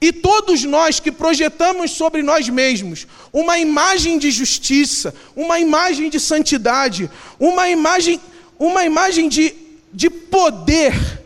E 0.00 0.12
todos 0.12 0.64
nós 0.64 0.98
que 0.98 1.12
projetamos 1.12 1.92
sobre 1.92 2.22
nós 2.22 2.48
mesmos 2.48 3.06
uma 3.32 3.60
imagem 3.60 4.18
de 4.18 4.32
justiça, 4.32 5.14
uma 5.36 5.60
imagem 5.60 6.10
de 6.10 6.18
santidade, 6.18 7.08
uma 7.38 7.68
imagem, 7.68 8.20
uma 8.58 8.84
imagem 8.84 9.28
de, 9.28 9.54
de 9.92 10.10
poder, 10.10 11.21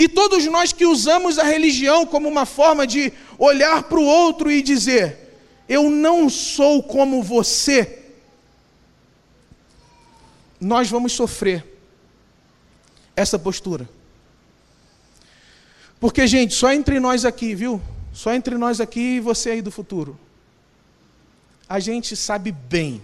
e 0.00 0.08
todos 0.08 0.46
nós 0.46 0.72
que 0.72 0.86
usamos 0.86 1.38
a 1.38 1.44
religião 1.44 2.06
como 2.06 2.26
uma 2.26 2.46
forma 2.46 2.86
de 2.86 3.12
olhar 3.36 3.82
para 3.82 3.98
o 3.98 4.04
outro 4.04 4.50
e 4.50 4.62
dizer: 4.62 5.36
Eu 5.68 5.90
não 5.90 6.30
sou 6.30 6.82
como 6.82 7.22
você, 7.22 8.02
nós 10.58 10.88
vamos 10.88 11.12
sofrer 11.12 11.66
essa 13.14 13.38
postura. 13.38 13.86
Porque, 16.00 16.26
gente, 16.26 16.54
só 16.54 16.72
entre 16.72 16.98
nós 16.98 17.26
aqui, 17.26 17.54
viu? 17.54 17.78
Só 18.10 18.32
entre 18.32 18.56
nós 18.56 18.80
aqui 18.80 19.16
e 19.16 19.20
você 19.20 19.50
aí 19.50 19.60
do 19.60 19.70
futuro. 19.70 20.18
A 21.68 21.78
gente 21.78 22.16
sabe 22.16 22.50
bem 22.52 23.02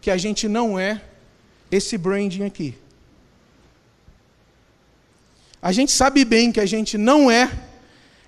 que 0.00 0.10
a 0.10 0.16
gente 0.16 0.48
não 0.48 0.76
é 0.76 1.00
esse 1.70 1.96
branding 1.96 2.42
aqui. 2.42 2.76
A 5.66 5.72
gente 5.72 5.90
sabe 5.90 6.24
bem 6.24 6.52
que 6.52 6.60
a 6.60 6.64
gente 6.64 6.96
não 6.96 7.28
é 7.28 7.50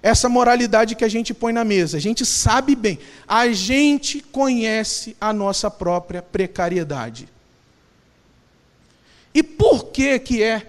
essa 0.02 0.28
moralidade 0.28 0.96
que 0.96 1.04
a 1.04 1.08
gente 1.08 1.32
põe 1.32 1.52
na 1.52 1.62
mesa. 1.64 1.96
A 1.96 2.00
gente 2.00 2.26
sabe 2.26 2.74
bem. 2.74 2.98
A 3.28 3.52
gente 3.52 4.20
conhece 4.20 5.16
a 5.20 5.32
nossa 5.32 5.70
própria 5.70 6.20
precariedade. 6.20 7.28
E 9.32 9.44
por 9.44 9.84
que 9.92 10.18
que 10.18 10.42
é 10.42 10.66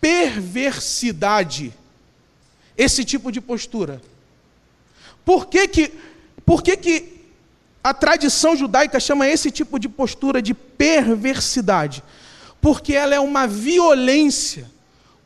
perversidade 0.00 1.72
esse 2.76 3.04
tipo 3.04 3.30
de 3.30 3.40
postura? 3.40 4.02
Por 5.24 5.46
que 5.46 5.68
que, 5.68 5.92
por 6.44 6.64
que, 6.64 6.76
que 6.76 7.20
a 7.84 7.94
tradição 7.94 8.56
judaica 8.56 8.98
chama 8.98 9.28
esse 9.28 9.52
tipo 9.52 9.78
de 9.78 9.88
postura 9.88 10.42
de 10.42 10.52
perversidade? 10.52 12.02
Porque 12.60 12.92
ela 12.92 13.14
é 13.14 13.20
uma 13.20 13.46
violência 13.46 14.68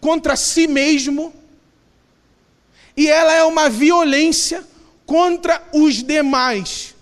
contra 0.07 0.37
si 0.37 0.69
mesmo 0.69 1.35
e 2.97 3.09
ela 3.09 3.33
é 3.33 3.42
uma 3.42 3.69
violência 3.69 4.62
contra 5.05 5.61
os 5.73 6.01
demais. 6.01 6.95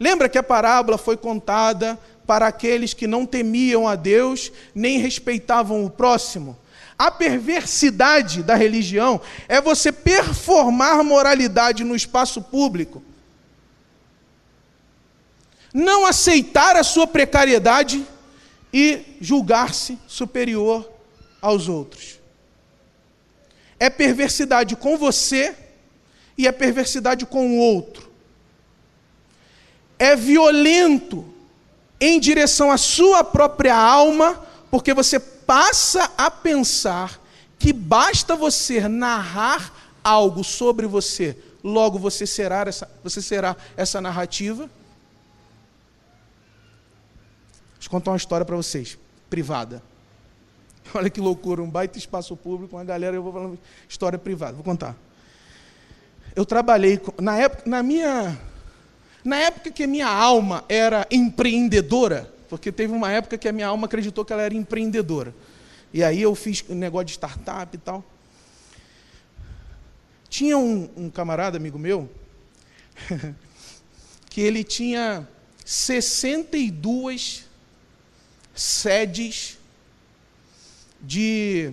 Lembra 0.00 0.26
que 0.26 0.38
a 0.38 0.42
parábola 0.42 0.96
foi 0.96 1.18
contada 1.18 2.00
para 2.26 2.46
aqueles 2.46 2.94
que 2.94 3.06
não 3.06 3.26
temiam 3.26 3.86
a 3.86 3.94
Deus 3.94 4.50
nem 4.74 4.98
respeitavam 4.98 5.84
o 5.84 5.90
próximo? 5.90 6.56
A 6.98 7.10
perversidade 7.10 8.42
da 8.42 8.54
religião 8.54 9.20
é 9.48 9.60
você 9.60 9.92
performar 9.92 11.04
moralidade 11.04 11.84
no 11.84 11.94
espaço 11.94 12.40
público, 12.40 13.02
não 15.74 16.06
aceitar 16.06 16.74
a 16.74 16.82
sua 16.82 17.06
precariedade 17.06 18.02
e 18.72 19.18
julgar-se 19.20 19.98
superior 20.06 20.90
aos 21.42 21.68
outros. 21.68 22.16
É 23.78 23.90
perversidade 23.90 24.76
com 24.76 24.96
você 24.96 25.54
e 26.36 26.46
é 26.46 26.52
perversidade 26.52 27.26
com 27.26 27.50
o 27.50 27.58
outro. 27.58 28.10
É 29.98 30.14
violento 30.14 31.24
em 32.00 32.20
direção 32.20 32.70
à 32.70 32.76
sua 32.76 33.24
própria 33.24 33.74
alma, 33.74 34.42
porque 34.70 34.92
você 34.92 35.18
passa 35.18 36.12
a 36.16 36.30
pensar 36.30 37.20
que 37.58 37.72
basta 37.72 38.36
você 38.36 38.86
narrar 38.88 39.72
algo 40.04 40.44
sobre 40.44 40.86
você, 40.86 41.36
logo 41.64 41.98
você 41.98 42.26
será 42.26 42.64
essa, 42.66 42.90
você 43.02 43.22
será 43.22 43.56
essa 43.76 44.00
narrativa. 44.00 44.70
Deixa 47.74 47.86
eu 47.86 47.90
contar 47.90 48.10
uma 48.10 48.16
história 48.16 48.44
para 48.44 48.56
vocês, 48.56 48.98
privada. 49.30 49.82
Olha 50.94 51.10
que 51.10 51.20
loucura, 51.20 51.62
um 51.62 51.70
baita 51.70 51.98
espaço 51.98 52.36
público, 52.36 52.76
uma 52.76 52.84
galera, 52.84 53.16
eu 53.16 53.22
vou 53.22 53.32
falando 53.32 53.58
história 53.88 54.18
privada, 54.18 54.52
vou 54.54 54.64
contar. 54.64 54.96
Eu 56.34 56.44
trabalhei, 56.44 57.00
na 57.20 57.36
época, 57.36 57.62
na 57.68 57.82
minha, 57.82 58.38
na 59.24 59.36
época 59.36 59.70
que 59.70 59.84
a 59.84 59.86
minha 59.86 60.08
alma 60.08 60.64
era 60.68 61.06
empreendedora, 61.10 62.32
porque 62.48 62.70
teve 62.70 62.92
uma 62.92 63.10
época 63.10 63.38
que 63.38 63.48
a 63.48 63.52
minha 63.52 63.66
alma 63.66 63.86
acreditou 63.86 64.24
que 64.24 64.32
ela 64.32 64.42
era 64.42 64.54
empreendedora. 64.54 65.34
E 65.92 66.04
aí 66.04 66.20
eu 66.20 66.34
fiz 66.34 66.64
um 66.68 66.74
negócio 66.74 67.06
de 67.06 67.12
startup 67.12 67.74
e 67.74 67.78
tal. 67.78 68.04
Tinha 70.28 70.58
um, 70.58 70.90
um 70.96 71.10
camarada, 71.10 71.56
amigo 71.56 71.78
meu, 71.78 72.10
que 74.28 74.40
ele 74.40 74.62
tinha 74.62 75.26
62 75.64 77.46
sedes 78.54 79.55
de 81.02 81.72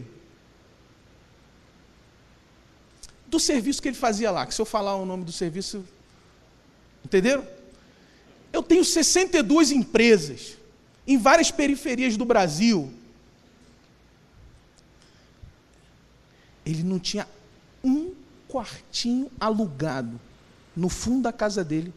do 3.27 3.39
serviço 3.39 3.81
que 3.81 3.87
ele 3.87 3.97
fazia 3.97 4.29
lá, 4.29 4.45
que 4.45 4.53
se 4.53 4.61
eu 4.61 4.65
falar 4.65 4.95
o 4.95 5.05
nome 5.05 5.23
do 5.23 5.31
serviço, 5.31 5.83
entenderam? 7.03 7.45
Eu 8.51 8.61
tenho 8.61 8.85
62 8.85 9.71
empresas 9.71 10.55
em 11.07 11.17
várias 11.17 11.49
periferias 11.49 12.15
do 12.15 12.25
Brasil. 12.25 12.93
Ele 16.63 16.83
não 16.83 16.99
tinha 16.99 17.27
um 17.83 18.13
quartinho 18.47 19.31
alugado 19.39 20.19
no 20.75 20.87
fundo 20.87 21.23
da 21.23 21.33
casa 21.33 21.63
dele, 21.63 21.91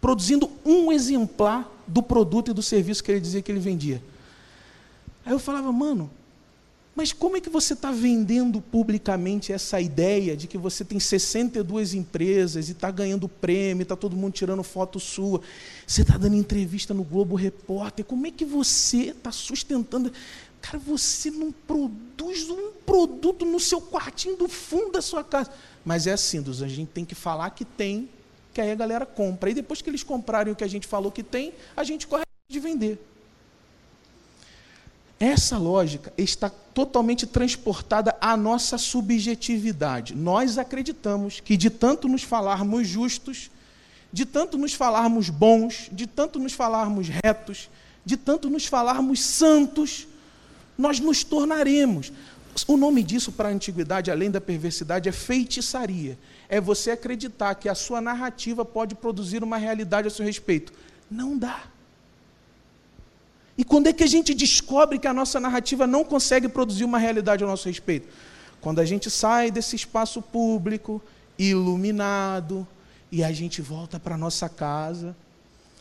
produzindo 0.00 0.50
um 0.64 0.90
exemplar 0.90 1.70
do 1.86 2.02
produto 2.02 2.50
e 2.50 2.54
do 2.54 2.62
serviço 2.62 3.02
que 3.04 3.12
ele 3.12 3.20
dizia 3.20 3.40
que 3.40 3.52
ele 3.52 3.60
vendia. 3.60 4.02
Aí 5.24 5.32
eu 5.32 5.38
falava, 5.38 5.70
mano, 5.70 6.10
mas 6.94 7.12
como 7.12 7.36
é 7.36 7.40
que 7.40 7.48
você 7.48 7.72
está 7.72 7.90
vendendo 7.90 8.60
publicamente 8.60 9.52
essa 9.52 9.80
ideia 9.80 10.36
de 10.36 10.46
que 10.46 10.58
você 10.58 10.84
tem 10.84 11.00
62 11.00 11.94
empresas 11.94 12.68
e 12.68 12.72
está 12.72 12.90
ganhando 12.90 13.28
prêmio, 13.28 13.82
está 13.82 13.96
todo 13.96 14.14
mundo 14.14 14.34
tirando 14.34 14.62
foto 14.62 15.00
sua, 15.00 15.40
você 15.86 16.02
está 16.02 16.18
dando 16.18 16.36
entrevista 16.36 16.92
no 16.92 17.02
Globo 17.02 17.34
Repórter, 17.34 18.04
como 18.04 18.26
é 18.26 18.30
que 18.30 18.44
você 18.44 19.08
está 19.08 19.32
sustentando? 19.32 20.12
Cara, 20.60 20.78
você 20.78 21.30
não 21.30 21.50
produz 21.50 22.48
um 22.48 22.72
produto 22.86 23.44
no 23.44 23.58
seu 23.58 23.80
quartinho 23.80 24.36
do 24.36 24.46
fundo 24.46 24.92
da 24.92 25.02
sua 25.02 25.24
casa. 25.24 25.50
Mas 25.84 26.06
é 26.06 26.12
assim, 26.12 26.38
a 26.38 26.68
gente 26.68 26.88
tem 26.88 27.04
que 27.04 27.16
falar 27.16 27.50
que 27.50 27.64
tem, 27.64 28.08
que 28.54 28.60
aí 28.60 28.70
a 28.70 28.74
galera 28.74 29.04
compra. 29.04 29.50
E 29.50 29.54
depois 29.54 29.82
que 29.82 29.90
eles 29.90 30.04
comprarem 30.04 30.52
o 30.52 30.56
que 30.56 30.62
a 30.62 30.68
gente 30.68 30.86
falou 30.86 31.10
que 31.10 31.24
tem, 31.24 31.52
a 31.76 31.82
gente 31.82 32.06
corre 32.06 32.22
de 32.48 32.60
vender. 32.60 32.98
Essa 35.22 35.56
lógica 35.56 36.12
está 36.18 36.50
totalmente 36.50 37.28
transportada 37.28 38.12
à 38.20 38.36
nossa 38.36 38.76
subjetividade. 38.76 40.16
Nós 40.16 40.58
acreditamos 40.58 41.38
que 41.38 41.56
de 41.56 41.70
tanto 41.70 42.08
nos 42.08 42.24
falarmos 42.24 42.88
justos, 42.88 43.48
de 44.12 44.26
tanto 44.26 44.58
nos 44.58 44.74
falarmos 44.74 45.30
bons, 45.30 45.88
de 45.92 46.08
tanto 46.08 46.40
nos 46.40 46.52
falarmos 46.52 47.06
retos, 47.08 47.70
de 48.04 48.16
tanto 48.16 48.50
nos 48.50 48.66
falarmos 48.66 49.22
santos, 49.22 50.08
nós 50.76 50.98
nos 50.98 51.22
tornaremos. 51.22 52.12
O 52.66 52.76
nome 52.76 53.04
disso 53.04 53.30
para 53.30 53.48
a 53.48 53.52
antiguidade, 53.52 54.10
além 54.10 54.28
da 54.28 54.40
perversidade, 54.40 55.08
é 55.08 55.12
feitiçaria. 55.12 56.18
É 56.48 56.60
você 56.60 56.90
acreditar 56.90 57.54
que 57.54 57.68
a 57.68 57.76
sua 57.76 58.00
narrativa 58.00 58.64
pode 58.64 58.96
produzir 58.96 59.44
uma 59.44 59.56
realidade 59.56 60.08
a 60.08 60.10
seu 60.10 60.26
respeito. 60.26 60.72
Não 61.08 61.38
dá. 61.38 61.62
E 63.56 63.64
quando 63.64 63.86
é 63.86 63.92
que 63.92 64.02
a 64.02 64.06
gente 64.06 64.32
descobre 64.32 64.98
que 64.98 65.06
a 65.06 65.12
nossa 65.12 65.38
narrativa 65.38 65.86
não 65.86 66.04
consegue 66.04 66.48
produzir 66.48 66.84
uma 66.84 66.98
realidade 66.98 67.42
ao 67.42 67.50
nosso 67.50 67.68
respeito? 67.68 68.08
Quando 68.60 68.80
a 68.80 68.84
gente 68.84 69.10
sai 69.10 69.50
desse 69.50 69.76
espaço 69.76 70.22
público, 70.22 71.02
iluminado, 71.38 72.66
e 73.10 73.22
a 73.22 73.32
gente 73.32 73.60
volta 73.60 74.00
para 74.00 74.14
a 74.14 74.18
nossa 74.18 74.48
casa, 74.48 75.14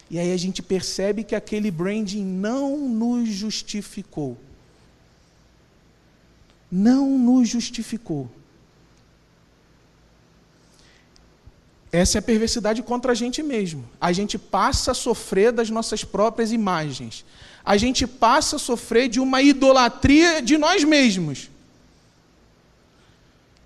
e 0.09 0.19
aí 0.19 0.33
a 0.33 0.37
gente 0.37 0.61
percebe 0.61 1.23
que 1.23 1.35
aquele 1.35 1.71
branding 1.71 2.25
não 2.25 2.77
nos 2.89 3.29
justificou. 3.29 4.37
Não 6.69 7.17
nos 7.17 7.47
justificou. 7.47 8.29
Essa 11.91 12.17
é 12.17 12.19
a 12.19 12.21
perversidade 12.21 12.81
contra 12.83 13.11
a 13.11 13.15
gente 13.15 13.41
mesmo. 13.43 13.87
A 13.99 14.11
gente 14.11 14.37
passa 14.37 14.91
a 14.91 14.93
sofrer 14.93 15.51
das 15.51 15.69
nossas 15.69 16.03
próprias 16.03 16.51
imagens 16.51 17.25
a 17.63 17.77
gente 17.77 18.05
passa 18.07 18.55
a 18.55 18.59
sofrer 18.59 19.07
de 19.07 19.19
uma 19.19 19.41
idolatria 19.41 20.41
de 20.41 20.57
nós 20.57 20.83
mesmos. 20.83 21.49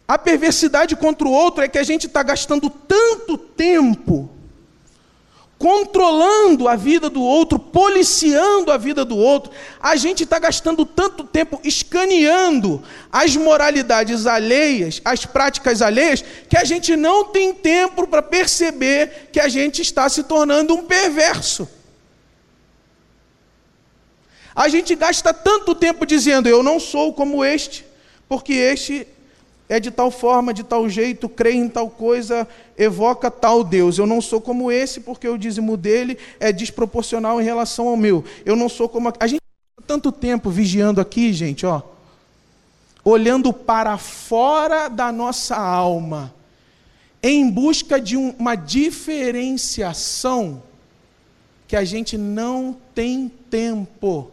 A 0.07 0.17
perversidade 0.17 0.95
contra 0.95 1.27
o 1.27 1.31
outro 1.31 1.63
é 1.63 1.67
que 1.67 1.77
a 1.77 1.83
gente 1.83 2.07
está 2.07 2.21
gastando 2.21 2.69
tanto 2.69 3.37
tempo 3.37 4.29
controlando 5.57 6.67
a 6.67 6.75
vida 6.75 7.09
do 7.09 7.21
outro, 7.21 7.57
policiando 7.57 8.71
a 8.71 8.77
vida 8.77 9.05
do 9.05 9.17
outro. 9.17 9.51
A 9.81 9.95
gente 9.95 10.23
está 10.23 10.37
gastando 10.37 10.85
tanto 10.85 11.23
tempo 11.23 11.59
escaneando 11.63 12.83
as 13.11 13.35
moralidades 13.35 14.25
alheias, 14.27 15.01
as 15.03 15.25
práticas 15.25 15.81
alheias, 15.81 16.23
que 16.49 16.57
a 16.57 16.63
gente 16.63 16.95
não 16.95 17.25
tem 17.25 17.53
tempo 17.53 18.05
para 18.05 18.21
perceber 18.21 19.29
que 19.31 19.39
a 19.39 19.47
gente 19.47 19.81
está 19.81 20.09
se 20.09 20.23
tornando 20.23 20.75
um 20.75 20.83
perverso. 20.83 21.67
A 24.55 24.69
gente 24.69 24.95
gasta 24.95 25.33
tanto 25.33 25.75
tempo 25.75 26.05
dizendo, 26.05 26.47
eu 26.47 26.63
não 26.63 26.79
sou 26.79 27.11
como 27.11 27.43
este, 27.43 27.85
porque 28.29 28.53
este 28.53 29.05
é 29.67 29.79
de 29.79 29.91
tal 29.91 30.09
forma, 30.09 30.53
de 30.53 30.63
tal 30.63 30.87
jeito, 30.87 31.27
crê 31.27 31.53
em 31.53 31.67
tal 31.67 31.89
coisa, 31.89 32.47
evoca 32.77 33.29
tal 33.29 33.63
Deus. 33.63 33.97
Eu 33.97 34.05
não 34.05 34.21
sou 34.21 34.39
como 34.39 34.71
esse, 34.71 35.01
porque 35.01 35.27
o 35.27 35.37
dízimo 35.37 35.75
dele 35.75 36.17
é 36.39 36.53
desproporcional 36.53 37.41
em 37.41 37.43
relação 37.43 37.89
ao 37.89 37.97
meu. 37.97 38.23
Eu 38.45 38.55
não 38.55 38.69
sou 38.69 38.87
como. 38.87 39.11
A 39.19 39.27
gente 39.27 39.41
gasta 39.41 39.87
tanto 39.87 40.11
tempo 40.11 40.49
vigiando 40.49 41.01
aqui, 41.01 41.33
gente, 41.33 41.65
ó, 41.65 41.81
olhando 43.03 43.51
para 43.51 43.97
fora 43.97 44.87
da 44.87 45.11
nossa 45.11 45.57
alma, 45.57 46.33
em 47.21 47.49
busca 47.49 47.99
de 47.99 48.15
uma 48.15 48.55
diferenciação 48.55 50.63
que 51.67 51.75
a 51.75 51.83
gente 51.83 52.17
não 52.17 52.77
tem 52.93 53.29
tempo 53.49 54.31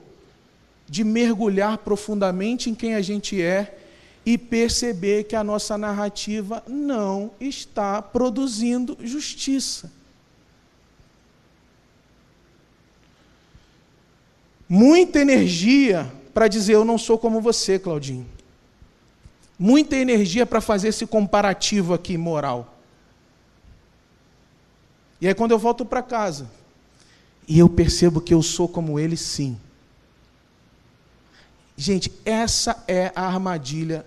de 0.92 1.04
mergulhar 1.04 1.78
profundamente 1.78 2.68
em 2.68 2.74
quem 2.74 2.94
a 2.94 3.00
gente 3.00 3.40
é 3.40 3.78
e 4.26 4.36
perceber 4.36 5.24
que 5.24 5.34
a 5.34 5.42
nossa 5.42 5.78
narrativa 5.78 6.62
não 6.68 7.30
está 7.40 8.02
produzindo 8.02 8.98
justiça. 9.02 9.90
Muita 14.68 15.18
energia 15.18 16.12
para 16.34 16.46
dizer 16.46 16.74
eu 16.74 16.84
não 16.84 16.98
sou 16.98 17.16
como 17.16 17.40
você, 17.40 17.78
Claudinho. 17.78 18.26
Muita 19.58 19.96
energia 19.96 20.44
para 20.44 20.60
fazer 20.60 20.88
esse 20.88 21.06
comparativo 21.06 21.94
aqui 21.94 22.18
moral. 22.18 22.78
E 25.22 25.26
aí 25.26 25.32
quando 25.32 25.52
eu 25.52 25.58
volto 25.58 25.86
para 25.86 26.02
casa 26.02 26.50
e 27.48 27.58
eu 27.58 27.68
percebo 27.70 28.20
que 28.20 28.34
eu 28.34 28.42
sou 28.42 28.68
como 28.68 29.00
ele, 29.00 29.16
sim. 29.16 29.58
Gente, 31.76 32.12
essa 32.24 32.84
é 32.86 33.12
a 33.14 33.26
armadilha 33.26 34.04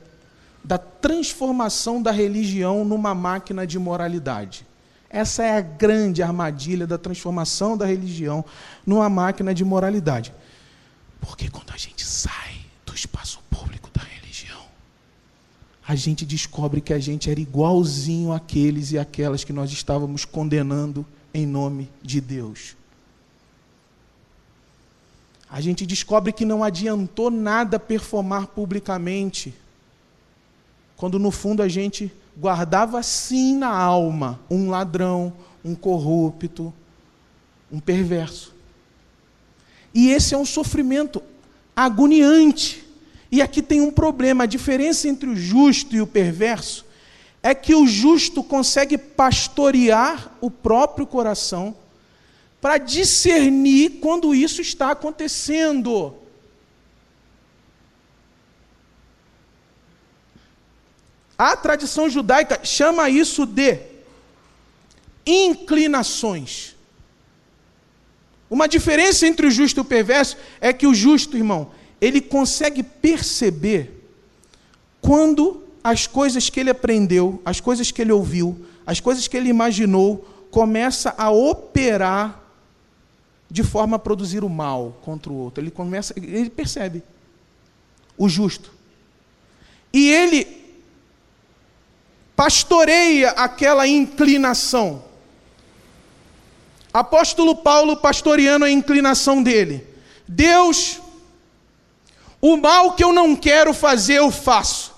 da 0.63 0.77
transformação 0.77 2.01
da 2.01 2.11
religião 2.11 2.85
numa 2.85 3.13
máquina 3.13 3.65
de 3.65 3.77
moralidade. 3.77 4.65
Essa 5.09 5.43
é 5.43 5.57
a 5.57 5.61
grande 5.61 6.21
armadilha 6.21 6.85
da 6.85 6.97
transformação 6.97 7.77
da 7.77 7.85
religião 7.85 8.43
numa 8.85 9.09
máquina 9.09 9.53
de 9.53 9.63
moralidade. 9.63 10.33
Porque 11.21 11.49
quando 11.49 11.71
a 11.71 11.77
gente 11.77 12.03
sai 12.03 12.57
do 12.85 12.93
espaço 12.93 13.39
público 13.49 13.89
da 13.93 14.03
religião, 14.03 14.61
a 15.87 15.95
gente 15.95 16.25
descobre 16.25 16.81
que 16.81 16.93
a 16.93 16.99
gente 16.99 17.29
era 17.29 17.39
igualzinho 17.39 18.31
àqueles 18.31 18.91
e 18.91 18.99
aquelas 18.99 19.43
que 19.43 19.53
nós 19.53 19.71
estávamos 19.71 20.25
condenando 20.25 21.05
em 21.33 21.45
nome 21.45 21.89
de 22.01 22.19
Deus 22.19 22.75
a 25.55 25.61
gente 25.61 25.85
descobre 25.85 26.33
que 26.33 26.43
não 26.43 26.65
adiantou 26.65 27.31
nada 27.31 27.79
performar 27.79 28.47
publicamente, 28.47 29.53
quando 30.97 31.17
no 31.17 31.31
fundo 31.31 31.63
a 31.63 31.67
gente 31.69 32.11
guardava 32.37 33.01
sim 33.01 33.55
na 33.55 33.69
alma 33.69 34.37
um 34.51 34.69
ladrão, 34.69 35.31
um 35.63 35.73
corrupto, 35.73 36.73
um 37.71 37.79
perverso. 37.79 38.53
E 39.93 40.09
esse 40.09 40.35
é 40.35 40.37
um 40.37 40.43
sofrimento 40.43 41.23
agoniante. 41.73 42.85
E 43.31 43.41
aqui 43.41 43.61
tem 43.61 43.79
um 43.79 43.91
problema: 43.91 44.43
a 44.43 44.47
diferença 44.47 45.07
entre 45.07 45.29
o 45.29 45.37
justo 45.37 45.95
e 45.95 46.01
o 46.01 46.07
perverso 46.07 46.85
é 47.41 47.55
que 47.55 47.73
o 47.73 47.87
justo 47.87 48.43
consegue 48.43 48.97
pastorear 48.97 50.35
o 50.41 50.51
próprio 50.51 51.07
coração 51.07 51.73
para 52.65 52.79
discernir 52.79 53.99
quando 54.01 54.33
isso 54.33 54.59
está 54.59 54.89
acontecendo. 54.89 56.15
A 61.37 61.55
tradição 61.55 62.09
judaica 62.09 62.59
chama 62.63 63.07
isso 63.07 63.45
de 63.45 63.81
inclinações. 65.27 66.75
Uma 68.49 68.67
diferença 68.67 69.27
entre 69.27 69.45
o 69.45 69.51
justo 69.51 69.81
e 69.81 69.81
o 69.81 69.85
perverso 69.85 70.35
é 70.59 70.73
que 70.73 70.87
o 70.87 70.95
justo, 70.95 71.37
irmão, 71.37 71.71
ele 72.01 72.19
consegue 72.19 72.81
perceber 72.81 74.09
quando 74.99 75.63
as 75.83 76.07
coisas 76.07 76.49
que 76.49 76.59
ele 76.59 76.71
aprendeu, 76.71 77.39
as 77.45 77.59
coisas 77.59 77.91
que 77.91 78.01
ele 78.01 78.11
ouviu, 78.11 78.65
as 78.87 78.99
coisas 78.99 79.27
que 79.27 79.37
ele 79.37 79.49
imaginou, 79.49 80.27
começa 80.49 81.13
a 81.15 81.29
operar 81.29 82.43
de 83.49 83.63
forma 83.63 83.95
a 83.95 83.99
produzir 83.99 84.43
o 84.43 84.49
mal 84.49 84.97
contra 85.03 85.31
o 85.31 85.35
outro. 85.35 85.63
Ele 85.63 85.71
começa, 85.71 86.13
ele 86.17 86.49
percebe 86.49 87.03
o 88.17 88.27
justo. 88.27 88.71
E 89.93 90.09
ele 90.11 90.65
pastoreia 92.35 93.31
aquela 93.31 93.87
inclinação. 93.87 95.03
Apóstolo 96.93 97.55
Paulo 97.57 97.97
pastoreando 97.97 98.65
a 98.65 98.71
inclinação 98.71 99.43
dele. 99.43 99.85
Deus, 100.27 100.99
o 102.41 102.57
mal 102.57 102.93
que 102.93 103.03
eu 103.03 103.13
não 103.13 103.35
quero 103.35 103.73
fazer, 103.73 104.15
eu 104.15 104.31
faço. 104.31 104.93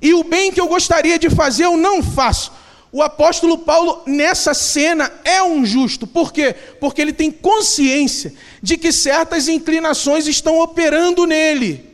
E 0.00 0.12
o 0.12 0.24
bem 0.24 0.52
que 0.52 0.60
eu 0.60 0.68
gostaria 0.68 1.18
de 1.18 1.30
fazer, 1.30 1.64
eu 1.64 1.76
não 1.76 2.02
faço. 2.02 2.52
O 2.94 3.02
apóstolo 3.02 3.58
Paulo, 3.58 4.04
nessa 4.06 4.54
cena, 4.54 5.12
é 5.24 5.42
um 5.42 5.66
justo. 5.66 6.06
Por 6.06 6.32
quê? 6.32 6.54
Porque 6.78 7.02
ele 7.02 7.12
tem 7.12 7.28
consciência 7.28 8.32
de 8.62 8.78
que 8.78 8.92
certas 8.92 9.48
inclinações 9.48 10.28
estão 10.28 10.60
operando 10.60 11.26
nele. 11.26 11.92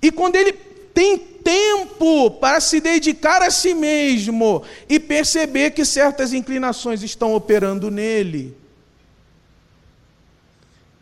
E 0.00 0.12
quando 0.12 0.36
ele 0.36 0.52
tem 0.52 1.18
tempo 1.18 2.30
para 2.30 2.60
se 2.60 2.80
dedicar 2.80 3.42
a 3.42 3.50
si 3.50 3.74
mesmo 3.74 4.62
e 4.88 5.00
perceber 5.00 5.72
que 5.72 5.84
certas 5.84 6.32
inclinações 6.32 7.02
estão 7.02 7.34
operando 7.34 7.90
nele, 7.90 8.56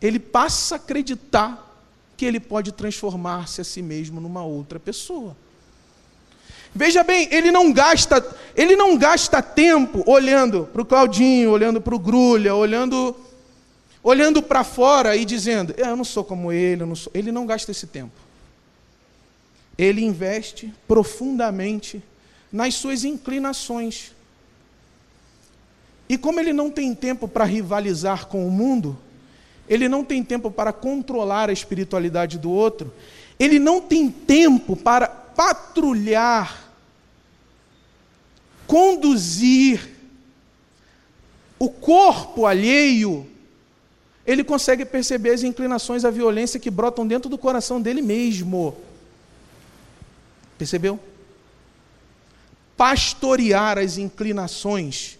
ele 0.00 0.18
passa 0.18 0.76
a 0.76 0.78
acreditar 0.78 1.84
que 2.16 2.24
ele 2.24 2.40
pode 2.40 2.72
transformar-se 2.72 3.60
a 3.60 3.64
si 3.64 3.82
mesmo 3.82 4.18
numa 4.18 4.42
outra 4.42 4.80
pessoa. 4.80 5.36
Veja 6.74 7.04
bem, 7.04 7.28
ele 7.30 7.50
não 7.50 7.72
gasta, 7.72 8.24
ele 8.56 8.74
não 8.76 8.96
gasta 8.96 9.42
tempo 9.42 10.02
olhando 10.06 10.68
para 10.72 10.82
o 10.82 10.86
Claudinho, 10.86 11.50
olhando 11.50 11.80
para 11.80 11.94
o 11.94 11.98
Grulha, 11.98 12.54
olhando 12.54 13.14
olhando 14.02 14.42
para 14.42 14.64
fora 14.64 15.14
e 15.14 15.24
dizendo, 15.24 15.74
é, 15.76 15.82
eu 15.82 15.96
não 15.96 16.04
sou 16.04 16.24
como 16.24 16.50
ele, 16.50 16.82
eu 16.82 16.86
não 16.86 16.96
sou. 16.96 17.12
Ele 17.14 17.30
não 17.30 17.46
gasta 17.46 17.70
esse 17.70 17.86
tempo. 17.86 18.12
Ele 19.78 20.04
investe 20.04 20.72
profundamente 20.88 22.02
nas 22.50 22.74
suas 22.74 23.04
inclinações. 23.04 24.12
E 26.08 26.18
como 26.18 26.40
ele 26.40 26.52
não 26.52 26.70
tem 26.70 26.94
tempo 26.94 27.28
para 27.28 27.44
rivalizar 27.44 28.26
com 28.26 28.46
o 28.46 28.50
mundo, 28.50 28.98
ele 29.68 29.88
não 29.88 30.04
tem 30.04 30.22
tempo 30.22 30.50
para 30.50 30.72
controlar 30.72 31.48
a 31.48 31.52
espiritualidade 31.52 32.38
do 32.38 32.50
outro, 32.50 32.92
ele 33.38 33.58
não 33.58 33.80
tem 33.80 34.10
tempo 34.10 34.76
para 34.76 35.21
patrulhar 35.34 36.72
conduzir 38.72 39.86
o 41.58 41.68
corpo 41.68 42.46
alheio, 42.46 43.28
ele 44.26 44.42
consegue 44.42 44.86
perceber 44.86 45.28
as 45.28 45.42
inclinações 45.42 46.06
à 46.06 46.10
violência 46.10 46.58
que 46.58 46.70
brotam 46.70 47.06
dentro 47.06 47.28
do 47.28 47.36
coração 47.36 47.82
dele 47.82 48.00
mesmo. 48.00 48.74
Percebeu? 50.56 50.98
Pastorear 52.74 53.76
as 53.76 53.98
inclinações, 53.98 55.18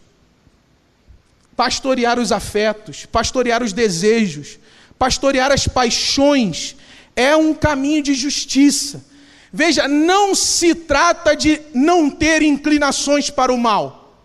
pastorear 1.55 2.19
os 2.19 2.33
afetos, 2.33 3.05
pastorear 3.05 3.63
os 3.63 3.75
desejos, 3.75 4.59
pastorear 4.99 5.53
as 5.53 5.69
paixões, 5.69 6.75
é 7.15 7.37
um 7.37 7.53
caminho 7.53 8.03
de 8.03 8.15
justiça 8.15 9.12
Veja, 9.53 9.87
não 9.87 10.35
se 10.35 10.75
trata 10.75 11.37
de 11.37 11.61
não 11.75 12.09
ter 12.09 12.41
inclinações 12.43 13.29
para 13.29 13.53
o 13.53 13.59
mal. 13.59 14.17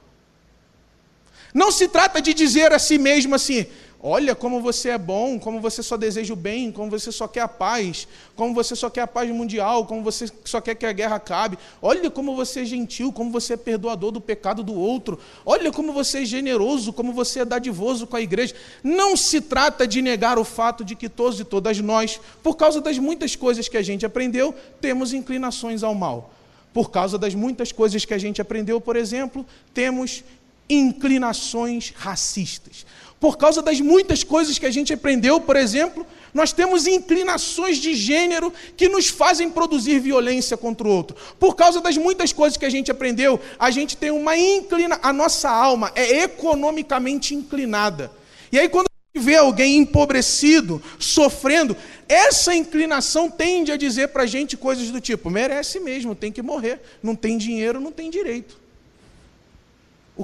Não 1.54 1.72
se 1.72 1.88
trata 1.88 2.22
de 2.22 2.34
dizer 2.34 2.72
a 2.72 2.80
si 2.80 2.98
mesmo 2.98 3.36
assim: 3.36 3.66
Olha 4.00 4.36
como 4.36 4.62
você 4.62 4.90
é 4.90 4.98
bom, 4.98 5.40
como 5.40 5.60
você 5.60 5.82
só 5.82 5.98
deseja 5.98 6.32
o 6.32 6.36
bem, 6.38 6.72
como 6.72 6.92
você 6.92 7.12
só 7.12 7.28
quer 7.28 7.42
a 7.42 7.48
paz, 7.48 8.08
como 8.36 8.54
você 8.54 8.76
só 8.76 8.92
quer 8.92 9.02
a 9.02 9.08
paz 9.08 9.28
mundial, 9.32 9.88
como 9.88 10.04
você 10.04 10.28
só 10.46 10.62
quer 10.62 10.76
que 10.76 10.86
a 10.86 10.92
guerra 10.92 11.16
acabe. 11.16 11.58
Olha 11.82 12.12
como 12.12 12.36
você 12.36 12.62
é 12.62 12.66
gentil, 12.66 13.12
como 13.12 13.32
você 13.32 13.54
é 13.54 13.58
perdoador 13.58 14.12
do 14.12 14.22
pecado 14.22 14.62
do 14.62 14.76
outro. 14.76 15.20
Olha 15.44 15.72
como 15.72 15.92
você 15.92 16.22
é 16.22 16.26
generoso, 16.26 16.94
como 16.94 17.12
você 17.12 17.40
é 17.40 17.46
dadivoso 17.46 18.06
com 18.06 18.16
a 18.16 18.22
igreja. 18.22 18.54
Não 18.84 19.18
se 19.18 19.42
trata 19.42 19.88
de 19.88 20.00
negar 20.00 20.38
o 20.38 20.46
fato 20.46 20.86
de 20.86 20.96
que 20.96 21.10
todos 21.10 21.40
e 21.40 21.44
todas 21.44 21.80
nós, 21.80 22.20
por 22.44 22.56
causa 22.56 22.80
das 22.80 23.00
muitas 23.00 23.36
coisas 23.36 23.68
que 23.68 23.78
a 23.78 23.84
gente 23.84 24.06
aprendeu, 24.06 24.54
temos 24.80 25.12
inclinações 25.12 25.82
ao 25.82 25.96
mal. 25.96 26.32
Por 26.72 26.92
causa 26.92 27.18
das 27.18 27.34
muitas 27.34 27.72
coisas 27.72 28.06
que 28.06 28.14
a 28.14 28.20
gente 28.20 28.40
aprendeu, 28.40 28.80
por 28.80 28.96
exemplo, 28.96 29.44
temos 29.74 30.24
inclinações 30.70 31.94
racistas. 31.96 32.86
Por 33.20 33.38
causa 33.38 33.62
das 33.62 33.80
muitas 33.80 34.24
coisas 34.24 34.60
que 34.60 34.66
a 34.66 34.72
gente 34.72 34.94
aprendeu, 34.94 35.42
por 35.42 35.56
exemplo, 35.56 36.06
nós 36.34 36.52
temos 36.52 36.86
inclinações 36.86 37.78
de 37.78 37.96
gênero 37.96 38.54
que 38.76 38.88
nos 38.88 39.08
fazem 39.08 39.50
produzir 39.50 40.00
violência 40.00 40.56
contra 40.56 40.88
o 40.88 40.92
outro. 40.92 41.18
Por 41.40 41.56
causa 41.56 41.82
das 41.82 41.98
muitas 41.98 42.32
coisas 42.32 42.58
que 42.58 42.66
a 42.66 42.70
gente 42.70 42.92
aprendeu, 42.92 43.40
a 43.58 43.72
gente 43.72 43.98
tem 43.98 44.12
uma 44.12 44.38
inclina, 44.38 45.00
a 45.02 45.12
nossa 45.12 45.50
alma 45.50 45.92
é 45.96 46.24
economicamente 46.24 47.34
inclinada. 47.34 48.12
E 48.52 48.60
aí 48.60 48.70
quando 48.70 48.86
a 48.88 49.18
gente 49.18 49.26
vê 49.26 49.36
alguém 49.36 49.78
empobrecido, 49.78 50.80
sofrendo, 51.00 51.76
essa 52.08 52.54
inclinação 52.56 53.32
tende 53.32 53.72
a 53.72 53.78
dizer 53.78 54.10
para 54.10 54.24
a 54.24 54.28
gente 54.28 54.56
coisas 54.56 54.92
do 54.92 55.02
tipo: 55.02 55.32
merece 55.32 55.80
mesmo, 55.80 56.14
tem 56.14 56.32
que 56.32 56.44
morrer, 56.44 56.80
não 57.02 57.16
tem 57.16 57.36
dinheiro, 57.36 57.80
não 57.80 57.92
tem 57.92 58.12
direito. 58.12 58.67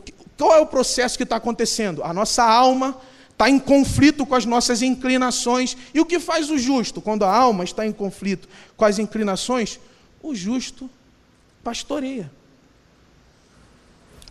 Que, 0.01 0.13
qual 0.37 0.55
é 0.55 0.59
o 0.59 0.65
processo 0.65 1.17
que 1.17 1.23
está 1.23 1.35
acontecendo? 1.35 2.03
A 2.03 2.13
nossa 2.13 2.43
alma 2.43 2.99
está 3.31 3.49
em 3.49 3.59
conflito 3.59 4.25
com 4.25 4.35
as 4.35 4.45
nossas 4.45 4.81
inclinações. 4.81 5.75
E 5.93 5.99
o 5.99 6.05
que 6.05 6.19
faz 6.19 6.49
o 6.49 6.57
justo 6.57 7.01
quando 7.01 7.23
a 7.23 7.35
alma 7.35 7.63
está 7.63 7.85
em 7.85 7.91
conflito 7.91 8.47
com 8.77 8.85
as 8.85 8.99
inclinações? 8.99 9.79
O 10.21 10.33
justo 10.33 10.89
pastoreia. 11.63 12.31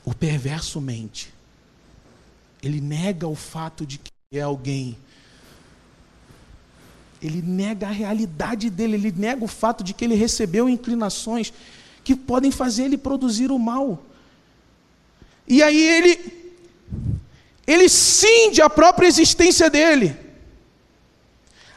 O 0.05 0.15
perverso 0.15 0.81
mente. 0.81 1.33
Ele 2.63 2.81
nega 2.81 3.27
o 3.27 3.35
fato 3.35 3.85
de 3.85 3.99
que 3.99 4.11
é 4.33 4.41
alguém. 4.41 4.97
Ele 7.21 7.41
nega 7.41 7.87
a 7.87 7.91
realidade 7.91 8.69
dele, 8.69 8.95
ele 8.95 9.13
nega 9.13 9.45
o 9.45 9.49
fato 9.49 9.85
de 9.85 9.95
que 9.95 10.05
ele 10.05 10.15
recebeu 10.15 10.69
inclinações 10.69 11.53
que 12.03 12.17
podem 12.17 12.51
fazer 12.51 12.85
ele 12.85 12.99
produzir 12.99 13.51
o 13.53 13.59
mal. 13.59 14.03
E 15.47 15.63
aí 15.63 15.81
ele 15.81 16.43
ele 17.67 17.89
cinde 17.89 18.61
a 18.61 18.69
própria 18.69 19.07
existência 19.07 19.71
dele. 19.71 20.17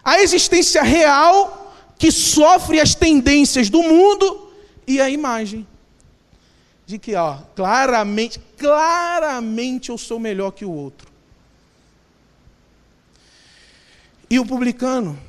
A 0.03 0.19
existência 0.19 0.81
real 0.83 1.73
que 1.97 2.11
sofre 2.11 2.79
as 2.79 2.95
tendências 2.95 3.69
do 3.69 3.81
mundo 3.81 4.51
e 4.85 4.99
a 4.99 5.09
imagem 5.09 5.65
de 6.85 6.99
que, 6.99 7.15
ó, 7.15 7.39
claramente, 7.55 8.39
claramente 8.57 9.89
eu 9.89 9.97
sou 9.97 10.19
melhor 10.19 10.51
que 10.51 10.63
o 10.63 10.71
outro. 10.71 11.11
E 14.29 14.39
o 14.39 14.45
publicano, 14.45 15.19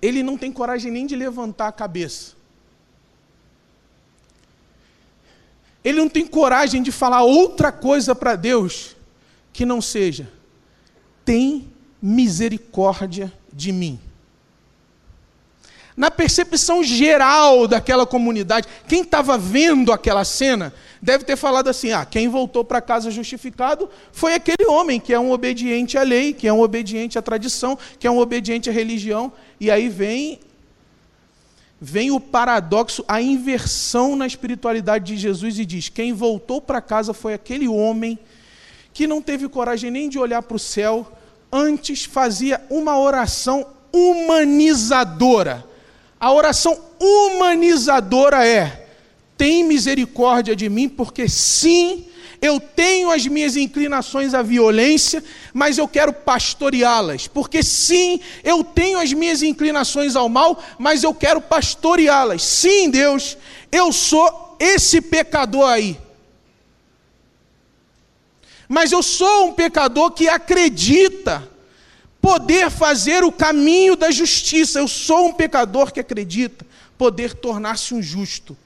ele 0.00 0.22
não 0.22 0.36
tem 0.36 0.50
coragem 0.50 0.90
nem 0.90 1.06
de 1.06 1.14
levantar 1.14 1.68
a 1.68 1.72
cabeça. 1.72 2.37
Ele 5.88 6.00
não 6.00 6.08
tem 6.10 6.26
coragem 6.26 6.82
de 6.82 6.92
falar 6.92 7.22
outra 7.22 7.72
coisa 7.72 8.14
para 8.14 8.36
Deus 8.36 8.94
que 9.54 9.64
não 9.64 9.80
seja: 9.80 10.30
tem 11.24 11.72
misericórdia 12.00 13.32
de 13.50 13.72
mim. 13.72 13.98
Na 15.96 16.10
percepção 16.10 16.84
geral 16.84 17.66
daquela 17.66 18.04
comunidade, 18.04 18.68
quem 18.86 19.00
estava 19.00 19.38
vendo 19.38 19.90
aquela 19.90 20.26
cena 20.26 20.74
deve 21.00 21.24
ter 21.24 21.36
falado 21.36 21.68
assim: 21.68 21.90
ah, 21.90 22.04
quem 22.04 22.28
voltou 22.28 22.62
para 22.62 22.82
casa 22.82 23.10
justificado 23.10 23.88
foi 24.12 24.34
aquele 24.34 24.66
homem 24.66 25.00
que 25.00 25.14
é 25.14 25.18
um 25.18 25.32
obediente 25.32 25.96
à 25.96 26.02
lei, 26.02 26.34
que 26.34 26.46
é 26.46 26.52
um 26.52 26.60
obediente 26.60 27.18
à 27.18 27.22
tradição, 27.22 27.78
que 27.98 28.06
é 28.06 28.10
um 28.10 28.18
obediente 28.18 28.68
à 28.68 28.72
religião. 28.74 29.32
E 29.58 29.70
aí 29.70 29.88
vem 29.88 30.38
vem 31.80 32.10
o 32.10 32.18
paradoxo, 32.18 33.04
a 33.06 33.22
inversão 33.22 34.16
na 34.16 34.26
espiritualidade 34.26 35.04
de 35.04 35.16
Jesus 35.16 35.58
e 35.58 35.64
diz: 35.64 35.88
quem 35.88 36.12
voltou 36.12 36.60
para 36.60 36.80
casa 36.80 37.14
foi 37.14 37.34
aquele 37.34 37.68
homem 37.68 38.18
que 38.92 39.06
não 39.06 39.22
teve 39.22 39.48
coragem 39.48 39.90
nem 39.90 40.08
de 40.08 40.18
olhar 40.18 40.42
para 40.42 40.56
o 40.56 40.60
céu, 40.60 41.06
antes 41.52 42.04
fazia 42.04 42.60
uma 42.68 42.98
oração 42.98 43.66
humanizadora. 43.92 45.64
A 46.18 46.32
oração 46.32 46.78
humanizadora 46.98 48.46
é: 48.46 48.88
tem 49.36 49.62
misericórdia 49.62 50.56
de 50.56 50.68
mim, 50.68 50.88
porque 50.88 51.28
sim, 51.28 52.06
eu 52.40 52.60
tenho 52.60 53.10
as 53.10 53.26
minhas 53.26 53.56
inclinações 53.56 54.32
à 54.32 54.42
violência, 54.42 55.22
mas 55.52 55.76
eu 55.76 55.88
quero 55.88 56.12
pastoreá-las. 56.12 57.26
Porque 57.26 57.62
sim, 57.62 58.20
eu 58.44 58.62
tenho 58.62 58.98
as 58.98 59.12
minhas 59.12 59.42
inclinações 59.42 60.14
ao 60.14 60.28
mal, 60.28 60.62
mas 60.78 61.02
eu 61.02 61.12
quero 61.12 61.40
pastoreá-las. 61.40 62.42
Sim, 62.42 62.90
Deus, 62.90 63.36
eu 63.72 63.92
sou 63.92 64.56
esse 64.60 65.00
pecador 65.00 65.68
aí. 65.68 65.98
Mas 68.68 68.92
eu 68.92 69.02
sou 69.02 69.46
um 69.46 69.52
pecador 69.52 70.12
que 70.12 70.28
acredita 70.28 71.48
poder 72.20 72.70
fazer 72.70 73.24
o 73.24 73.32
caminho 73.32 73.96
da 73.96 74.10
justiça. 74.10 74.78
Eu 74.78 74.86
sou 74.86 75.28
um 75.28 75.32
pecador 75.32 75.92
que 75.92 75.98
acredita 75.98 76.64
poder 76.96 77.34
tornar-se 77.34 77.94
um 77.94 78.02
justo. 78.02 78.56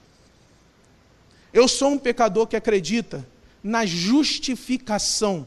Eu 1.53 1.69
sou 1.69 1.93
um 1.93 1.99
pecador 1.99 2.47
que 2.47 2.57
acredita 2.57 3.32
na 3.63 3.87
justificação 3.87 5.47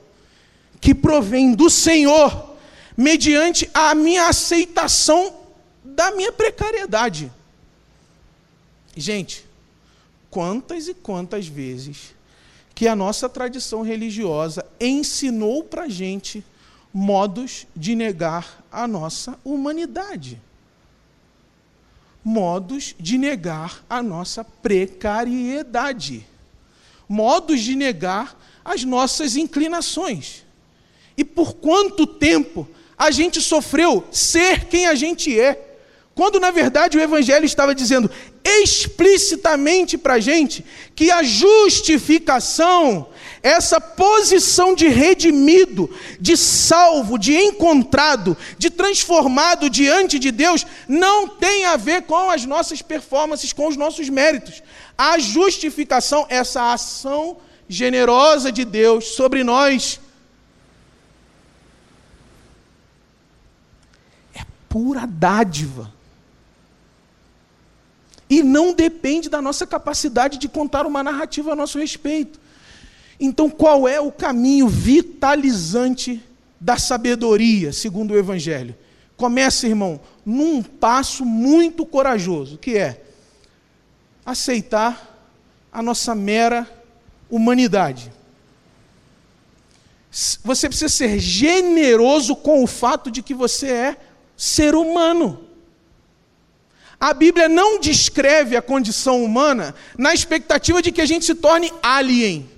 que 0.79 0.93
provém 0.93 1.53
do 1.53 1.69
Senhor, 1.69 2.55
mediante 2.95 3.69
a 3.73 3.95
minha 3.95 4.27
aceitação 4.27 5.35
da 5.83 6.11
minha 6.11 6.31
precariedade. 6.31 7.31
Gente, 8.95 9.45
quantas 10.29 10.87
e 10.87 10.93
quantas 10.93 11.47
vezes 11.47 12.13
que 12.73 12.87
a 12.87 12.95
nossa 12.95 13.27
tradição 13.27 13.81
religiosa 13.81 14.65
ensinou 14.79 15.63
para 15.63 15.83
a 15.83 15.89
gente 15.89 16.45
modos 16.93 17.65
de 17.75 17.95
negar 17.95 18.63
a 18.71 18.87
nossa 18.87 19.39
humanidade. 19.43 20.39
Modos 22.23 22.95
de 22.99 23.17
negar 23.17 23.83
a 23.89 24.03
nossa 24.03 24.43
precariedade 24.43 26.25
modos 27.07 27.61
de 27.61 27.75
negar 27.75 28.39
as 28.63 28.83
nossas 28.83 29.35
inclinações. 29.35 30.43
E 31.17 31.23
por 31.23 31.55
quanto 31.55 32.05
tempo 32.07 32.67
a 32.97 33.11
gente 33.11 33.41
sofreu 33.41 34.03
ser 34.11 34.65
quem 34.65 34.87
a 34.87 34.95
gente 34.95 35.37
é, 35.39 35.75
quando 36.15 36.39
na 36.39 36.49
verdade 36.49 36.97
o 36.97 37.01
Evangelho 37.01 37.45
estava 37.45 37.75
dizendo 37.75 38.09
explicitamente 38.43 39.97
para 39.97 40.13
a 40.13 40.19
gente 40.19 40.63
que 40.95 41.11
a 41.11 41.23
justificação, 41.23 43.09
essa 43.43 43.81
posição 43.81 44.73
de 44.73 44.87
redimido, 44.87 45.89
de 46.19 46.37
salvo, 46.37 47.17
de 47.17 47.35
encontrado, 47.35 48.37
de 48.57 48.69
transformado 48.69 49.69
diante 49.69 50.17
de 50.17 50.31
Deus, 50.31 50.65
não 50.87 51.27
tem 51.27 51.65
a 51.65 51.75
ver 51.75 52.03
com 52.03 52.29
as 52.29 52.45
nossas 52.45 52.81
performances, 52.81 53.51
com 53.51 53.67
os 53.67 53.75
nossos 53.75 54.07
méritos. 54.07 54.63
A 54.97 55.19
justificação, 55.19 56.25
essa 56.29 56.71
ação 56.71 57.37
generosa 57.67 58.51
de 58.51 58.63
Deus 58.63 59.09
sobre 59.09 59.43
nós, 59.43 59.99
é 64.33 64.45
pura 64.69 65.05
dádiva. 65.05 65.93
E 68.29 68.41
não 68.41 68.73
depende 68.73 69.29
da 69.29 69.41
nossa 69.41 69.67
capacidade 69.67 70.37
de 70.37 70.47
contar 70.47 70.85
uma 70.85 71.03
narrativa 71.03 71.51
a 71.51 71.55
nosso 71.55 71.77
respeito. 71.77 72.39
Então, 73.19 73.49
qual 73.49 73.87
é 73.87 73.99
o 73.99 74.11
caminho 74.11 74.67
vitalizante 74.67 76.23
da 76.59 76.77
sabedoria, 76.77 77.71
segundo 77.71 78.11
o 78.11 78.17
Evangelho? 78.17 78.75
Começa, 79.15 79.67
irmão, 79.67 79.99
num 80.25 80.61
passo 80.61 81.23
muito 81.23 81.85
corajoso, 81.85 82.57
que 82.57 82.77
é 82.77 83.04
aceitar 84.25 85.15
a 85.71 85.81
nossa 85.81 86.15
mera 86.15 86.67
humanidade. 87.29 88.11
Você 90.43 90.69
precisa 90.69 90.89
ser 90.89 91.19
generoso 91.19 92.35
com 92.35 92.63
o 92.63 92.67
fato 92.67 93.11
de 93.11 93.21
que 93.21 93.33
você 93.33 93.67
é 93.67 93.97
ser 94.37 94.73
humano. 94.73 95.45
A 96.97 97.13
Bíblia 97.13 97.49
não 97.49 97.79
descreve 97.79 98.55
a 98.55 98.61
condição 98.61 99.23
humana 99.23 99.75
na 99.97 100.13
expectativa 100.13 100.81
de 100.81 100.91
que 100.91 101.01
a 101.01 101.05
gente 101.05 101.25
se 101.25 101.35
torne 101.35 101.71
alien. 101.83 102.49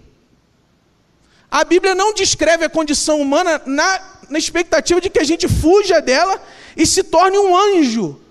A 1.49 1.63
Bíblia 1.63 1.95
não 1.95 2.13
descreve 2.13 2.63
a 2.63 2.69
condição 2.69 3.19
humana 3.19 3.59
na, 3.65 4.19
na 4.29 4.37
expectativa 4.37 5.01
de 5.01 5.09
que 5.09 5.19
a 5.19 5.23
gente 5.23 5.47
fuja 5.47 5.99
dela 5.99 6.39
e 6.75 6.85
se 6.85 7.03
torne 7.03 7.37
um 7.39 7.57
anjo. 7.57 8.21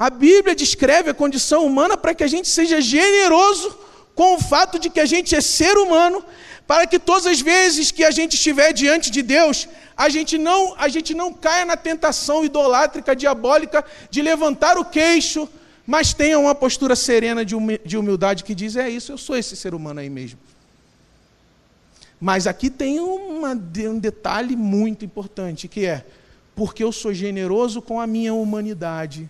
A 0.00 0.08
Bíblia 0.08 0.54
descreve 0.54 1.10
a 1.10 1.14
condição 1.22 1.66
humana 1.66 1.94
para 1.94 2.14
que 2.14 2.24
a 2.24 2.26
gente 2.26 2.48
seja 2.48 2.80
generoso 2.80 3.78
com 4.14 4.34
o 4.34 4.40
fato 4.40 4.78
de 4.78 4.88
que 4.88 4.98
a 4.98 5.04
gente 5.04 5.36
é 5.36 5.42
ser 5.42 5.76
humano, 5.76 6.24
para 6.66 6.86
que 6.86 6.98
todas 6.98 7.26
as 7.26 7.42
vezes 7.42 7.90
que 7.90 8.02
a 8.02 8.10
gente 8.10 8.32
estiver 8.32 8.72
diante 8.72 9.10
de 9.10 9.20
Deus, 9.20 9.68
a 9.94 10.08
gente 10.08 10.38
não, 10.38 10.74
a 10.78 10.88
gente 10.88 11.12
não 11.12 11.34
caia 11.34 11.66
na 11.66 11.76
tentação 11.76 12.42
idolátrica, 12.42 13.14
diabólica 13.14 13.84
de 14.10 14.22
levantar 14.22 14.78
o 14.78 14.86
queixo, 14.86 15.46
mas 15.86 16.14
tenha 16.14 16.38
uma 16.38 16.54
postura 16.54 16.96
serena 16.96 17.44
de 17.44 17.98
humildade 17.98 18.42
que 18.42 18.54
diz: 18.54 18.76
é 18.76 18.88
isso, 18.88 19.12
eu 19.12 19.18
sou 19.18 19.36
esse 19.36 19.54
ser 19.54 19.74
humano 19.74 20.00
aí 20.00 20.08
mesmo. 20.08 20.38
Mas 22.18 22.46
aqui 22.46 22.70
tem 22.70 23.00
uma, 23.00 23.52
um 23.52 23.98
detalhe 23.98 24.56
muito 24.56 25.04
importante, 25.04 25.68
que 25.68 25.84
é, 25.84 26.06
porque 26.56 26.82
eu 26.82 26.90
sou 26.90 27.12
generoso 27.12 27.82
com 27.82 28.00
a 28.00 28.06
minha 28.06 28.32
humanidade, 28.32 29.28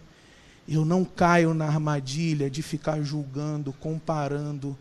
eu 0.74 0.84
não 0.84 1.04
caio 1.04 1.52
na 1.52 1.66
armadilha 1.66 2.48
de 2.48 2.62
ficar 2.62 3.02
julgando, 3.02 3.72
comparando, 3.72 4.78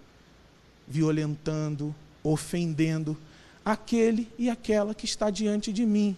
violentando, 0.87 1.95
ofendendo 2.23 3.17
aquele 3.65 4.29
e 4.37 4.49
aquela 4.49 4.93
que 4.93 5.05
está 5.05 5.31
diante 5.31 5.73
de 5.73 5.85
mim. 5.85 6.15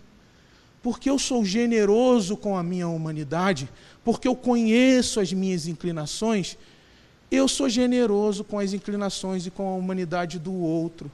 Porque 0.84 1.09
eu 1.09 1.17
sou 1.17 1.45
generoso 1.45 2.36
com 2.36 2.57
a 2.57 2.63
minha 2.63 2.88
humanidade, 2.88 3.69
porque 4.03 4.28
eu 4.28 4.36
conheço 4.36 5.19
as 5.19 5.32
minhas 5.32 5.67
inclinações, 5.67 6.57
eu 7.32 7.47
sou 7.47 7.69
generoso 7.69 8.43
com 8.43 8.59
as 8.59 8.74
inclinações 8.74 9.45
e 9.45 9.51
com 9.51 9.67
a 9.69 9.76
humanidade 9.76 10.38
do 10.38 10.53
outro. 10.53 11.09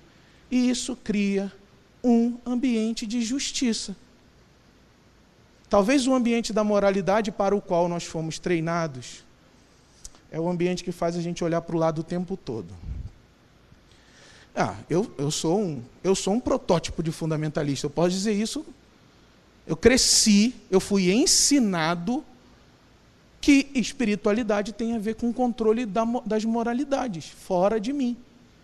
E 0.49 0.69
isso 0.69 0.95
cria 0.95 1.51
um 2.03 2.37
ambiente 2.45 3.05
de 3.05 3.21
justiça. 3.21 3.95
Talvez 5.69 6.07
o 6.07 6.13
ambiente 6.13 6.53
da 6.53 6.63
moralidade 6.63 7.31
para 7.31 7.55
o 7.55 7.61
qual 7.61 7.89
nós 7.89 8.03
fomos 8.03 8.39
treinados 8.39 9.23
é 10.31 10.39
o 10.39 10.49
ambiente 10.49 10.83
que 10.83 10.91
faz 10.91 11.15
a 11.15 11.21
gente 11.21 11.43
olhar 11.43 11.61
para 11.61 11.75
o 11.75 11.79
lado 11.79 11.99
o 11.99 12.03
tempo 12.03 12.37
todo. 12.37 12.73
Ah, 14.55 14.75
eu, 14.89 15.11
eu, 15.17 15.29
sou 15.29 15.59
um, 15.59 15.81
eu 16.03 16.15
sou 16.15 16.33
um 16.33 16.39
protótipo 16.39 17.03
de 17.03 17.11
fundamentalista, 17.11 17.85
eu 17.85 17.91
posso 17.91 18.09
dizer 18.09 18.33
isso. 18.33 18.65
Eu 19.65 19.75
cresci, 19.75 20.55
eu 20.71 20.79
fui 20.79 21.11
ensinado 21.11 22.23
que 23.39 23.69
espiritualidade 23.75 24.73
tem 24.73 24.95
a 24.95 24.99
ver 24.99 25.15
com 25.15 25.29
o 25.29 25.33
controle 25.33 25.85
da, 25.85 26.03
das 26.25 26.43
moralidades 26.43 27.27
fora 27.27 27.79
de 27.79 27.93
mim. 27.93 28.17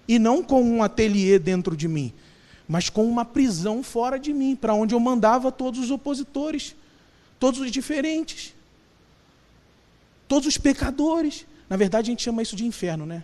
E 0.07 0.17
não 0.17 0.41
com 0.43 0.63
um 0.63 0.81
ateliê 0.81 1.37
dentro 1.37 1.77
de 1.77 1.87
mim, 1.87 2.11
mas 2.67 2.89
com 2.89 3.05
uma 3.05 3.23
prisão 3.23 3.83
fora 3.83 4.17
de 4.17 4.33
mim, 4.33 4.55
para 4.55 4.73
onde 4.73 4.95
eu 4.95 4.99
mandava 4.99 5.51
todos 5.51 5.79
os 5.79 5.91
opositores, 5.91 6.75
todos 7.43 7.59
os 7.59 7.71
diferentes, 7.71 8.55
todos 10.29 10.47
os 10.47 10.57
pecadores. 10.57 11.45
Na 11.69 11.75
verdade, 11.75 12.09
a 12.09 12.11
gente 12.13 12.23
chama 12.23 12.41
isso 12.41 12.55
de 12.55 12.65
inferno, 12.65 13.05
né? 13.05 13.21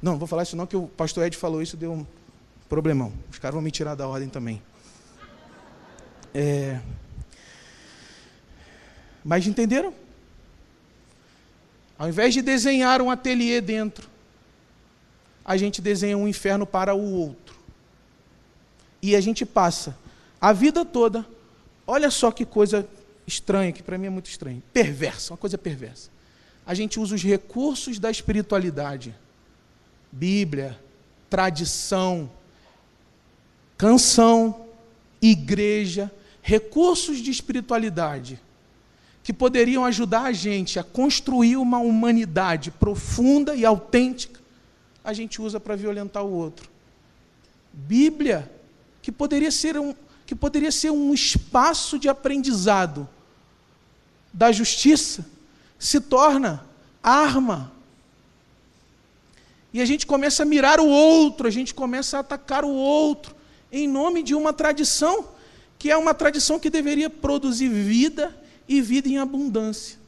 Não, 0.00 0.16
vou 0.16 0.26
falar 0.26 0.44
isso 0.44 0.56
não, 0.56 0.66
que 0.66 0.74
o 0.74 0.86
pastor 0.86 1.26
Ed 1.26 1.36
falou 1.36 1.60
isso, 1.60 1.76
deu 1.76 1.92
um 1.92 2.06
problemão. 2.70 3.12
Os 3.30 3.38
caras 3.38 3.52
vão 3.52 3.60
me 3.60 3.70
tirar 3.70 3.94
da 3.94 4.08
ordem 4.08 4.30
também. 4.30 4.62
É... 6.32 6.80
Mas 9.22 9.46
entenderam? 9.46 9.92
Ao 11.98 12.08
invés 12.08 12.32
de 12.32 12.40
desenhar 12.40 13.02
um 13.02 13.10
ateliê 13.10 13.60
dentro, 13.60 14.08
a 15.44 15.58
gente 15.58 15.82
desenha 15.82 16.16
um 16.16 16.26
inferno 16.26 16.66
para 16.66 16.94
o 16.94 17.12
outro. 17.12 17.54
E 19.02 19.14
a 19.14 19.20
gente 19.20 19.44
passa 19.44 20.02
a 20.44 20.52
vida 20.52 20.84
toda, 20.84 21.26
olha 21.86 22.10
só 22.10 22.30
que 22.30 22.44
coisa 22.44 22.86
estranha, 23.26 23.72
que 23.72 23.82
para 23.82 23.96
mim 23.96 24.08
é 24.08 24.10
muito 24.10 24.28
estranho, 24.28 24.62
perversa, 24.74 25.32
uma 25.32 25.38
coisa 25.38 25.56
perversa. 25.56 26.10
A 26.66 26.74
gente 26.74 27.00
usa 27.00 27.14
os 27.14 27.22
recursos 27.22 27.98
da 27.98 28.10
espiritualidade, 28.10 29.14
Bíblia, 30.12 30.78
tradição, 31.30 32.30
canção, 33.78 34.66
igreja, 35.22 36.12
recursos 36.42 37.22
de 37.22 37.30
espiritualidade 37.30 38.38
que 39.22 39.32
poderiam 39.32 39.82
ajudar 39.86 40.24
a 40.24 40.32
gente 40.32 40.78
a 40.78 40.84
construir 40.84 41.56
uma 41.56 41.78
humanidade 41.78 42.70
profunda 42.70 43.54
e 43.54 43.64
autêntica, 43.64 44.38
a 45.02 45.14
gente 45.14 45.40
usa 45.40 45.58
para 45.58 45.74
violentar 45.74 46.22
o 46.22 46.34
outro. 46.34 46.68
Bíblia, 47.72 48.52
que 49.00 49.10
poderia 49.10 49.50
ser 49.50 49.78
um, 49.78 49.94
que 50.26 50.34
poderia 50.34 50.72
ser 50.72 50.90
um 50.90 51.12
espaço 51.12 51.98
de 51.98 52.08
aprendizado 52.08 53.08
da 54.32 54.50
justiça, 54.50 55.24
se 55.78 56.00
torna 56.00 56.64
arma. 57.02 57.72
E 59.72 59.80
a 59.80 59.84
gente 59.84 60.06
começa 60.06 60.42
a 60.42 60.46
mirar 60.46 60.80
o 60.80 60.88
outro, 60.88 61.46
a 61.46 61.50
gente 61.50 61.74
começa 61.74 62.16
a 62.16 62.20
atacar 62.20 62.64
o 62.64 62.72
outro, 62.72 63.34
em 63.70 63.86
nome 63.86 64.22
de 64.22 64.34
uma 64.34 64.52
tradição 64.52 65.34
que 65.78 65.90
é 65.90 65.96
uma 65.96 66.14
tradição 66.14 66.58
que 66.58 66.70
deveria 66.70 67.10
produzir 67.10 67.68
vida 67.68 68.34
e 68.66 68.80
vida 68.80 69.06
em 69.06 69.18
abundância. 69.18 69.98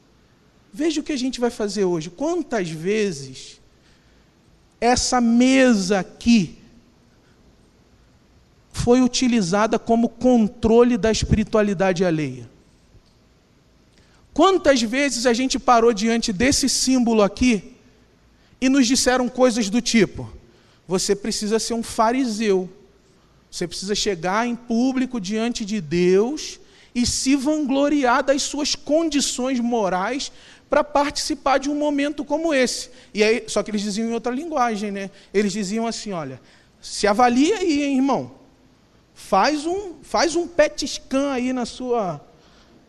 Veja 0.73 1.01
o 1.01 1.03
que 1.03 1.11
a 1.11 1.17
gente 1.17 1.39
vai 1.39 1.51
fazer 1.51 1.85
hoje. 1.85 2.09
Quantas 2.09 2.69
vezes 2.69 3.61
essa 4.81 5.21
mesa 5.21 5.99
aqui 5.99 6.57
foi 8.77 9.01
utilizada 9.01 9.77
como 9.77 10.07
controle 10.07 10.97
da 10.97 11.11
espiritualidade 11.11 12.05
alheia? 12.05 12.49
Quantas 14.33 14.81
vezes 14.81 15.25
a 15.25 15.33
gente 15.33 15.57
parou 15.57 15.91
diante 15.91 16.31
desse 16.31 16.69
símbolo 16.69 17.23
aqui 17.23 17.73
e 18.61 18.69
nos 18.69 18.85
disseram 18.85 19.27
coisas 19.27 19.69
do 19.69 19.81
tipo: 19.81 20.31
você 20.87 21.15
precisa 21.15 21.57
ser 21.57 21.73
um 21.73 21.81
fariseu, 21.81 22.69
você 23.49 23.67
precisa 23.67 23.95
chegar 23.95 24.47
em 24.47 24.55
público 24.55 25.19
diante 25.19 25.65
de 25.65 25.81
Deus 25.81 26.59
e 26.93 27.05
se 27.05 27.35
vangloriar 27.35 28.23
das 28.23 28.43
suas 28.43 28.75
condições 28.75 29.59
morais 29.59 30.31
para 30.69 30.83
participar 30.83 31.57
de 31.57 31.69
um 31.69 31.75
momento 31.75 32.23
como 32.23 32.53
esse. 32.53 32.89
E 33.13 33.23
aí, 33.23 33.43
só 33.47 33.63
que 33.63 33.71
eles 33.71 33.81
diziam 33.81 34.09
em 34.09 34.13
outra 34.13 34.33
linguagem, 34.33 34.91
né? 34.91 35.09
Eles 35.33 35.51
diziam 35.51 35.87
assim, 35.87 36.11
olha, 36.11 36.39
se 36.81 37.07
avalia 37.07 37.57
aí, 37.57 37.83
hein, 37.83 37.95
irmão. 37.95 38.36
Faz 39.19 39.65
um, 39.65 39.95
faz 40.03 40.35
um 40.35 40.47
pet 40.47 40.87
scan 40.87 41.31
aí 41.31 41.51
na 41.51 41.65
sua 41.65 42.21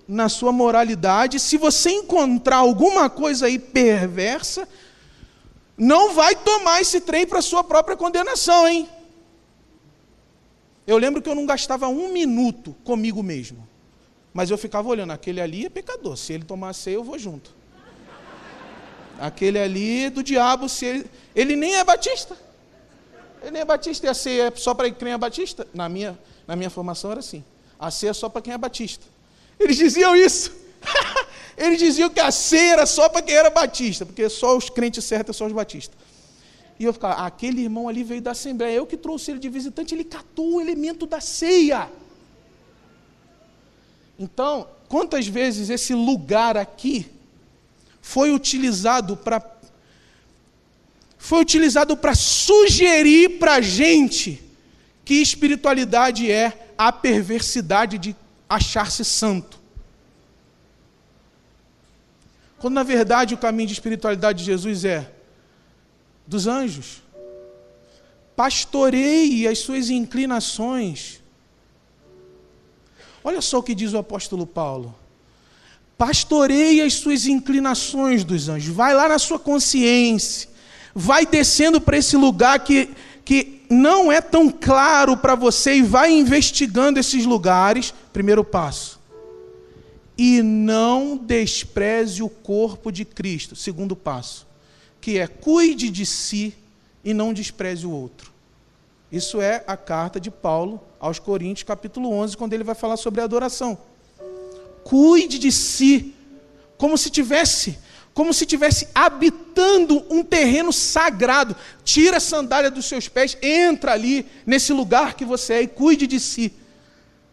na 0.07 0.29
sua 0.29 0.53
moralidade. 0.53 1.41
Se 1.41 1.57
você 1.57 1.91
encontrar 1.91 2.59
alguma 2.59 3.09
coisa 3.09 3.47
aí 3.47 3.59
perversa, 3.59 4.69
não 5.77 6.13
vai 6.13 6.37
tomar 6.37 6.83
esse 6.83 7.01
trem 7.01 7.27
para 7.27 7.41
sua 7.41 7.65
própria 7.65 7.97
condenação, 7.97 8.69
hein? 8.69 8.87
Eu 10.87 10.99
lembro 10.99 11.23
que 11.23 11.31
eu 11.31 11.35
não 11.35 11.47
gastava 11.47 11.89
um 11.89 12.13
minuto 12.13 12.77
comigo 12.85 13.23
mesmo. 13.23 13.67
Mas 14.33 14.51
eu 14.51 14.59
ficava 14.59 14.87
olhando, 14.87 15.13
aquele 15.13 15.41
ali 15.41 15.65
é 15.65 15.71
pecador, 15.71 16.17
se 16.17 16.35
ele 16.35 16.45
tomar 16.45 16.75
ceia 16.75 16.97
eu 16.97 17.05
vou 17.05 17.19
junto. 17.19 17.57
Aquele 19.19 19.59
ali 19.59 20.05
é 20.05 20.11
do 20.11 20.23
diabo, 20.23 20.69
se 20.69 20.85
ele, 20.85 21.11
ele 21.35 21.57
nem 21.57 21.75
é 21.75 21.85
batista. 21.85 22.37
Ele 23.43 23.59
é 23.59 23.65
batista 23.65 24.07
e 24.07 24.09
a 24.09 24.15
ceia 24.15 24.45
é 24.45 24.57
só 24.57 24.75
para 24.75 24.91
quem 24.91 25.13
é 25.13 25.19
batista? 25.19 25.67
Na 25.73 25.89
minha, 25.89 26.19
na 26.47 26.57
minha 26.57 26.71
formação 26.71 27.11
era 27.11 27.21
assim. 27.21 27.45
A 27.79 27.91
ceia 27.91 28.11
é 28.11 28.15
só 28.15 28.29
para 28.29 28.43
quem 28.43 28.53
é 28.53 28.59
batista. 28.59 29.05
Eles 29.59 29.77
diziam 29.77 30.15
isso. 30.15 30.53
Eles 31.57 31.79
diziam 31.79 32.09
que 32.09 32.21
a 32.21 32.31
ceia 32.31 32.73
era 32.73 32.87
só 32.87 33.09
para 33.09 33.23
quem 33.23 33.35
era 33.35 33.51
batista, 33.51 34.07
porque 34.07 34.29
só 34.29 34.57
os 34.57 34.71
crentes 34.71 35.05
certos 35.05 35.37
são 35.37 35.47
os 35.47 35.53
batistas. 35.53 35.97
E 36.79 36.85
eu 36.85 36.93
ficava, 36.93 37.27
aquele 37.27 37.63
irmão 37.63 37.89
ali 37.89 38.05
veio 38.05 38.23
da 38.23 38.31
Assembleia, 38.31 38.77
eu 38.77 38.87
que 38.87 38.97
trouxe 38.97 39.33
ele 39.33 39.41
de 39.41 39.49
visitante, 39.49 39.95
ele 39.95 40.05
catou 40.05 40.55
o 40.55 40.61
elemento 40.61 41.07
da 41.07 41.21
ceia. 41.21 41.91
Então, 44.17 44.69
quantas 44.89 45.27
vezes 45.27 45.71
esse 45.71 45.93
lugar 45.93 46.57
aqui 46.57 47.11
foi 48.01 48.33
utilizado 48.33 49.17
para 49.17 49.41
foi 51.29 51.41
utilizado 51.41 51.97
para 51.97 52.15
sugerir 52.15 53.39
para 53.39 53.55
a 53.55 53.61
gente 53.61 54.43
que 55.05 55.15
espiritualidade 55.15 56.31
é 56.31 56.73
a 56.77 56.91
perversidade 56.91 57.99
de 57.99 58.17
achar-se 58.49 59.05
santo. 59.05 59.59
Quando 62.59 62.75
na 62.75 62.83
verdade 62.83 63.35
o 63.35 63.39
caminho 63.39 63.69
de 63.69 63.75
espiritualidade 63.75 64.39
de 64.39 64.45
Jesus 64.45 64.85
é 64.85 65.11
dos 66.27 66.47
anjos. 66.47 67.03
Pastoreie 68.35 69.47
as 69.47 69.59
suas 69.59 69.91
inclinações 69.91 71.21
Olha 73.23 73.43
só 73.43 73.59
o 73.59 73.63
que 73.63 73.75
diz 73.75 73.93
o 73.93 73.99
apóstolo 73.99 74.47
Paulo. 74.47 74.95
Pastoreie 75.99 76.81
as 76.81 76.95
suas 76.95 77.27
inclinações 77.27 78.25
dos 78.25 78.49
anjos. 78.49 78.75
Vai 78.75 78.95
lá 78.95 79.07
na 79.07 79.19
sua 79.19 79.39
consciência. 79.39 80.49
Vai 80.95 81.27
descendo 81.27 81.81
para 81.81 81.97
esse 81.97 82.17
lugar 82.17 82.59
que, 82.61 82.91
que 83.25 83.63
não 83.71 84.11
é 84.11 84.21
tão 84.21 84.51
claro 84.51 85.17
para 85.17 85.35
você 85.35 85.77
e 85.77 85.83
vai 85.83 86.13
investigando 86.13 86.99
esses 86.99 87.25
lugares. 87.25 87.93
Primeiro 88.13 88.45
passo. 88.45 88.99
E 90.17 90.43
não 90.43 91.17
despreze 91.17 92.23
o 92.23 92.29
corpo 92.29 92.91
de 92.91 93.05
Cristo. 93.05 93.55
Segundo 93.55 93.95
passo. 93.95 94.47
Que 95.01 95.19
é 95.19 95.27
cuide 95.27 95.91
de 95.91 96.05
si 96.05 96.55
e 97.05 97.15
não 97.15 97.33
despreze 97.33 97.87
o 97.87 97.91
outro. 97.91 98.33
Isso 99.11 99.41
é 99.41 99.65
a 99.67 99.77
carta 99.77 100.21
de 100.21 100.31
Paulo 100.31 100.81
aos 101.01 101.19
Coríntios, 101.19 101.63
capítulo 101.67 102.11
11, 102.13 102.37
quando 102.37 102.53
ele 102.53 102.65
vai 102.65 102.75
falar 102.75 102.97
sobre 102.97 103.21
a 103.21 103.25
adoração. 103.25 103.79
Cuide 104.85 105.39
de 105.39 105.51
si, 105.51 106.15
como 106.77 106.99
se 106.99 107.11
tivesse, 107.11 107.79
como 108.19 108.35
se 108.35 108.45
tivesse 108.45 108.89
habitando 108.93 110.05
um 110.11 110.25
terreno 110.25 110.73
sagrado. 110.73 111.55
Tira 111.85 112.17
a 112.17 112.21
sandália 112.21 112.69
dos 112.69 112.87
seus 112.87 113.07
pés, 113.07 113.39
entra 113.41 113.93
ali 113.93 114.27
nesse 114.45 114.73
lugar 114.73 115.15
que 115.15 115.25
você 115.25 115.53
é 115.53 115.63
e 115.63 115.69
cuide 115.69 116.05
de 116.05 116.19
si. 116.19 116.53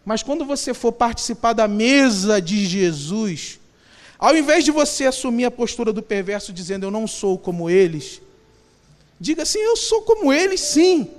Mas 0.05 0.21
quando 0.21 0.45
você 0.45 0.75
for 0.75 0.91
participar 0.91 1.53
da 1.53 1.67
mesa 1.67 2.39
de 2.39 2.67
Jesus, 2.67 3.59
ao 4.19 4.38
invés 4.38 4.63
de 4.63 4.69
você 4.69 5.07
assumir 5.07 5.45
a 5.45 5.49
postura 5.49 5.91
do 5.91 6.03
perverso 6.03 6.53
dizendo 6.53 6.86
eu 6.86 6.91
não 6.91 7.07
sou 7.07 7.36
como 7.36 7.67
eles, 7.67 8.21
diga 9.19 9.41
assim: 9.41 9.57
eu 9.57 9.75
sou 9.75 10.03
como 10.03 10.31
eles, 10.31 10.61
sim. 10.61 11.09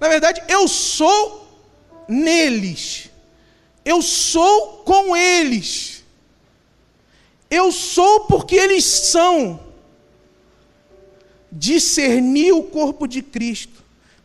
Na 0.00 0.08
verdade, 0.08 0.42
eu 0.48 0.66
sou 0.66 1.46
neles. 2.08 3.10
Eu 3.84 4.00
sou 4.00 4.82
com 4.82 5.14
eles. 5.14 6.05
Eu 7.50 7.70
sou 7.70 8.20
porque 8.20 8.56
eles 8.56 8.84
são. 8.84 9.60
discerni 11.50 12.52
o 12.52 12.62
corpo 12.62 13.06
de 13.06 13.22
Cristo, 13.22 13.82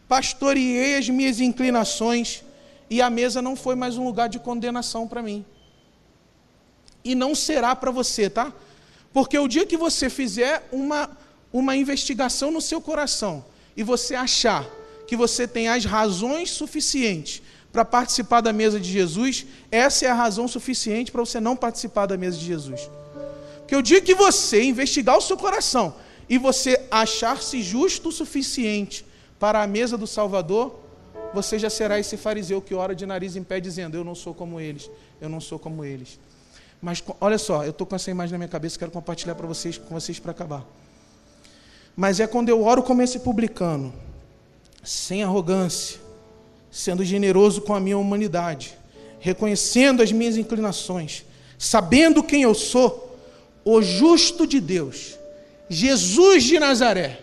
pastoreei 0.07 0.97
as 0.97 1.07
minhas 1.07 1.39
inclinações, 1.39 2.43
e 2.89 3.01
a 3.01 3.09
mesa 3.09 3.41
não 3.41 3.55
foi 3.55 3.76
mais 3.76 3.97
um 3.97 4.03
lugar 4.03 4.28
de 4.28 4.38
condenação 4.38 5.07
para 5.07 5.22
mim. 5.22 5.45
E 7.03 7.15
não 7.15 7.34
será 7.34 7.74
para 7.76 7.89
você, 7.89 8.30
tá? 8.30 8.51
Porque 9.13 9.38
o 9.38 9.47
dia 9.47 9.65
que 9.65 9.78
você 9.78 10.09
fizer 10.09 10.67
uma, 10.72 11.09
uma 11.53 11.76
investigação 11.76 12.51
no 12.51 12.59
seu 12.59 12.82
coração 12.82 13.45
e 13.78 13.84
você 13.84 14.13
achar 14.15 14.67
que 15.07 15.15
você 15.15 15.47
tem 15.47 15.69
as 15.69 15.86
razões 15.86 16.49
suficientes 16.51 17.41
para 17.72 17.86
participar 17.86 18.41
da 18.41 18.51
mesa 18.51 18.80
de 18.80 18.91
Jesus, 18.91 19.45
essa 19.72 20.05
é 20.05 20.09
a 20.09 20.13
razão 20.13 20.47
suficiente 20.47 21.11
para 21.11 21.22
você 21.22 21.39
não 21.39 21.55
participar 21.55 22.05
da 22.05 22.17
mesa 22.17 22.38
de 22.38 22.45
Jesus. 22.45 22.89
Porque 23.72 23.80
o 23.80 23.82
dia 23.82 24.01
que 24.01 24.13
você 24.13 24.61
investigar 24.63 25.17
o 25.17 25.22
seu 25.22 25.38
coração 25.38 25.95
e 26.28 26.38
você 26.38 26.88
achar-se 26.91 27.61
justo 27.61 28.09
o 28.09 28.11
suficiente 28.11 29.05
para 29.39 29.63
a 29.63 29.65
mesa 29.65 29.97
do 29.97 30.05
Salvador, 30.05 30.78
você 31.34 31.57
já 31.57 31.69
será 31.69 31.97
esse 31.97 32.17
fariseu 32.17 32.61
que 32.61 32.76
ora 32.76 32.93
de 32.93 33.05
nariz 33.05 33.38
em 33.38 33.43
pé 33.45 33.61
dizendo: 33.61 33.95
Eu 33.95 34.03
não 34.03 34.13
sou 34.13 34.34
como 34.34 34.59
eles, 34.59 34.91
eu 35.22 35.30
não 35.30 35.39
sou 35.39 35.57
como 35.57 35.86
eles. 35.86 36.19
Mas 36.82 37.01
olha 37.22 37.38
só, 37.38 37.63
eu 37.63 37.69
estou 37.69 37.88
com 37.88 37.95
essa 37.95 38.11
imagem 38.11 38.34
na 38.34 38.39
minha 38.39 38.49
cabeça, 38.49 38.78
quero 38.78 38.91
compartilhar 38.91 39.36
para 39.36 39.47
vocês, 39.47 39.78
com 39.78 39.97
vocês 39.97 40.19
para 40.19 40.32
acabar. 40.32 40.65
Mas 41.95 42.19
é 42.19 42.28
quando 42.28 42.49
eu 42.49 42.61
oro 42.65 42.84
como 42.84 43.01
esse 43.01 43.19
publicano, 43.19 43.93
sem 44.84 45.24
arrogância, 45.24 45.97
sendo 46.69 47.05
generoso 47.05 47.61
com 47.61 47.74
a 47.74 47.80
minha 47.80 47.97
humanidade, 47.97 48.78
reconhecendo 49.17 50.03
as 50.03 50.11
minhas 50.11 50.36
inclinações, 50.36 51.24
sabendo 51.57 52.22
quem 52.22 52.41
eu 52.41 52.53
sou, 52.53 53.11
o 53.64 53.82
justo 53.82 54.47
de 54.47 54.59
Deus, 54.59 55.18
Jesus 55.70 56.43
de 56.43 56.59
Nazaré, 56.59 57.20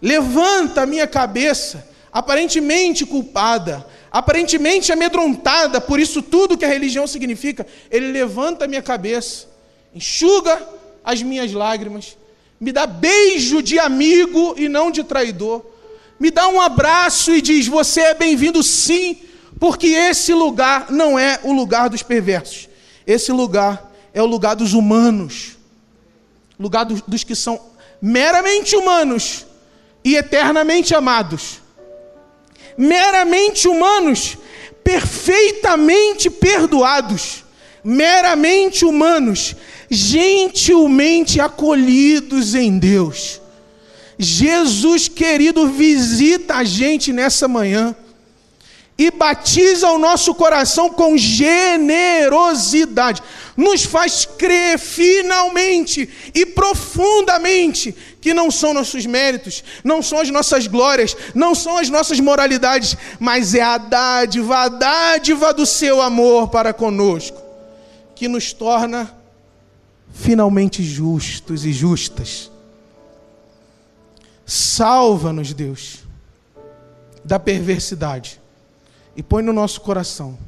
levanta 0.00 0.82
a 0.82 0.86
minha 0.86 1.06
cabeça, 1.06 1.88
aparentemente 2.12 3.06
culpada, 3.06 3.86
aparentemente 4.10 4.92
amedrontada 4.92 5.80
por 5.80 5.98
isso 5.98 6.20
tudo 6.20 6.58
que 6.58 6.64
a 6.64 6.68
religião 6.68 7.06
significa, 7.06 7.66
ele 7.90 8.12
levanta 8.12 8.64
a 8.64 8.68
minha 8.68 8.82
cabeça, 8.82 9.46
enxuga 9.94 10.60
as 11.02 11.22
minhas 11.22 11.52
lágrimas, 11.52 12.16
me 12.60 12.70
dá 12.70 12.86
beijo 12.86 13.62
de 13.62 13.78
amigo 13.78 14.54
e 14.58 14.68
não 14.68 14.90
de 14.90 15.02
traidor, 15.02 15.64
me 16.20 16.30
dá 16.30 16.46
um 16.46 16.60
abraço 16.60 17.34
e 17.34 17.42
diz: 17.42 17.66
Você 17.66 18.00
é 18.00 18.14
bem-vindo 18.14 18.62
sim, 18.62 19.18
porque 19.58 19.88
esse 19.88 20.32
lugar 20.32 20.90
não 20.90 21.18
é 21.18 21.40
o 21.42 21.52
lugar 21.52 21.88
dos 21.88 22.02
perversos, 22.02 22.68
esse 23.06 23.32
lugar 23.32 23.92
é 24.14 24.22
o 24.22 24.26
lugar 24.26 24.54
dos 24.54 24.74
humanos, 24.74 25.56
lugar 26.62 26.84
dos, 26.84 27.02
dos 27.02 27.24
que 27.24 27.34
são 27.34 27.60
meramente 28.00 28.74
humanos 28.74 29.46
e 30.04 30.16
eternamente 30.16 30.94
amados. 30.94 31.60
Meramente 32.76 33.68
humanos, 33.68 34.38
perfeitamente 34.82 36.30
perdoados, 36.30 37.44
meramente 37.84 38.84
humanos, 38.84 39.54
gentilmente 39.90 41.40
acolhidos 41.40 42.54
em 42.54 42.78
Deus. 42.78 43.40
Jesus 44.18 45.08
querido, 45.08 45.68
visita 45.68 46.56
a 46.56 46.64
gente 46.64 47.12
nessa 47.12 47.46
manhã 47.46 47.94
e 48.96 49.10
batiza 49.10 49.88
o 49.88 49.98
nosso 49.98 50.34
coração 50.34 50.90
com 50.90 51.16
generosidade. 51.16 53.22
Nos 53.56 53.84
faz 53.84 54.24
crer 54.24 54.78
finalmente 54.78 56.08
e 56.34 56.46
profundamente 56.46 57.94
que 58.20 58.34
não 58.34 58.50
são 58.50 58.74
nossos 58.74 59.06
méritos, 59.06 59.64
não 59.82 60.02
são 60.02 60.20
as 60.20 60.30
nossas 60.30 60.66
glórias, 60.66 61.16
não 61.34 61.54
são 61.54 61.78
as 61.78 61.88
nossas 61.88 62.20
moralidades, 62.20 62.96
mas 63.18 63.54
é 63.54 63.62
a 63.62 63.78
dádiva, 63.78 64.58
a 64.58 64.68
dádiva 64.68 65.52
do 65.52 65.66
seu 65.66 66.00
amor 66.00 66.48
para 66.48 66.72
conosco, 66.72 67.40
que 68.14 68.28
nos 68.28 68.52
torna 68.52 69.12
finalmente 70.12 70.82
justos 70.82 71.64
e 71.64 71.72
justas. 71.72 72.50
Salva-nos, 74.44 75.54
Deus, 75.54 76.00
da 77.24 77.38
perversidade 77.38 78.41
e 79.16 79.22
põe 79.22 79.42
no 79.42 79.52
nosso 79.52 79.80
coração 79.80 80.38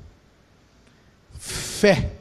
fé 1.39 2.13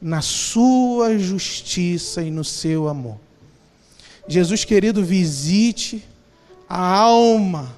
na 0.00 0.22
Sua 0.22 1.18
justiça 1.18 2.22
e 2.22 2.30
no 2.30 2.42
seu 2.42 2.88
amor. 2.88 3.18
Jesus 4.26 4.64
querido, 4.64 5.04
visite 5.04 6.04
a 6.68 6.96
alma, 6.96 7.76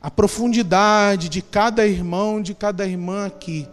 a 0.00 0.10
profundidade 0.10 1.28
de 1.28 1.40
cada 1.40 1.86
irmão, 1.86 2.42
de 2.42 2.54
cada 2.54 2.86
irmã 2.86 3.26
aqui. 3.26 3.68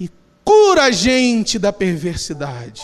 E 0.00 0.10
cura 0.44 0.84
a 0.84 0.90
gente 0.90 1.58
da 1.58 1.72
perversidade. 1.72 2.82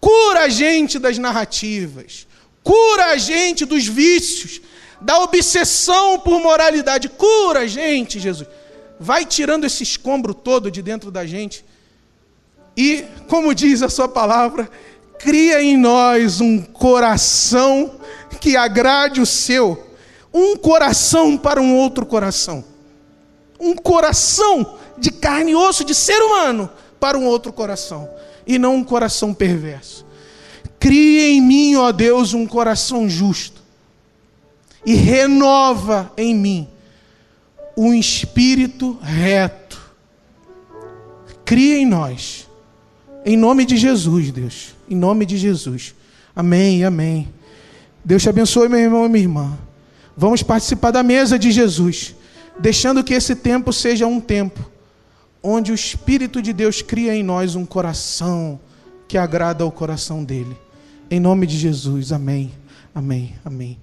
Cura 0.00 0.44
a 0.44 0.48
gente 0.48 0.98
das 0.98 1.18
narrativas. 1.18 2.26
Cura 2.62 3.12
a 3.12 3.16
gente 3.16 3.64
dos 3.64 3.86
vícios, 3.86 4.60
da 5.00 5.18
obsessão 5.20 6.18
por 6.18 6.40
moralidade. 6.40 7.08
Cura 7.08 7.60
a 7.60 7.66
gente, 7.66 8.20
Jesus. 8.20 8.48
Vai 8.98 9.24
tirando 9.24 9.64
esse 9.64 9.82
escombro 9.82 10.34
todo 10.34 10.70
de 10.70 10.82
dentro 10.82 11.10
da 11.10 11.24
gente. 11.26 11.64
E, 12.76 13.04
como 13.26 13.54
diz 13.54 13.82
a 13.82 13.88
sua 13.88 14.08
palavra, 14.08 14.70
cria 15.18 15.62
em 15.62 15.76
nós 15.76 16.40
um 16.40 16.60
coração 16.60 18.00
que 18.40 18.56
agrade 18.56 19.20
o 19.20 19.26
seu, 19.26 19.86
um 20.32 20.56
coração 20.56 21.36
para 21.36 21.60
um 21.60 21.76
outro 21.76 22.06
coração, 22.06 22.64
um 23.58 23.74
coração 23.74 24.78
de 24.96 25.10
carne 25.10 25.52
e 25.52 25.54
osso, 25.54 25.84
de 25.84 25.94
ser 25.94 26.20
humano, 26.22 26.70
para 26.98 27.18
um 27.18 27.26
outro 27.26 27.52
coração, 27.52 28.08
e 28.46 28.58
não 28.58 28.76
um 28.76 28.84
coração 28.84 29.34
perverso. 29.34 30.06
Cria 30.78 31.28
em 31.28 31.40
mim, 31.40 31.76
ó 31.76 31.92
Deus, 31.92 32.32
um 32.32 32.46
coração 32.46 33.08
justo, 33.08 33.59
e 34.84 34.94
renova 34.94 36.12
em 36.16 36.34
mim 36.34 36.68
um 37.76 37.94
espírito 37.94 38.98
reto. 39.02 39.80
Cria 41.44 41.78
em 41.78 41.86
nós, 41.86 42.48
em 43.24 43.36
nome 43.36 43.64
de 43.64 43.76
Jesus, 43.76 44.30
Deus 44.30 44.80
em 44.90 44.96
nome 44.96 45.24
de 45.24 45.38
Jesus. 45.38 45.94
Amém, 46.34 46.84
amém. 46.84 47.28
Deus 48.04 48.22
te 48.22 48.28
abençoe, 48.28 48.68
meu 48.68 48.80
irmão 48.80 49.06
e 49.06 49.08
minha 49.08 49.22
irmã. 49.22 49.58
Vamos 50.16 50.42
participar 50.42 50.90
da 50.90 51.02
mesa 51.02 51.38
de 51.38 51.52
Jesus, 51.52 52.14
deixando 52.58 53.04
que 53.04 53.14
esse 53.14 53.36
tempo 53.36 53.72
seja 53.72 54.06
um 54.06 54.20
tempo 54.20 54.68
onde 55.42 55.70
o 55.70 55.74
Espírito 55.74 56.42
de 56.42 56.52
Deus 56.52 56.82
cria 56.82 57.14
em 57.14 57.22
nós 57.22 57.54
um 57.54 57.64
coração 57.64 58.60
que 59.06 59.16
agrada 59.16 59.62
ao 59.62 59.70
coração 59.70 60.24
dele. 60.24 60.56
Em 61.10 61.20
nome 61.20 61.46
de 61.46 61.56
Jesus, 61.56 62.12
amém, 62.12 62.50
amém, 62.94 63.34
amém. 63.44 63.78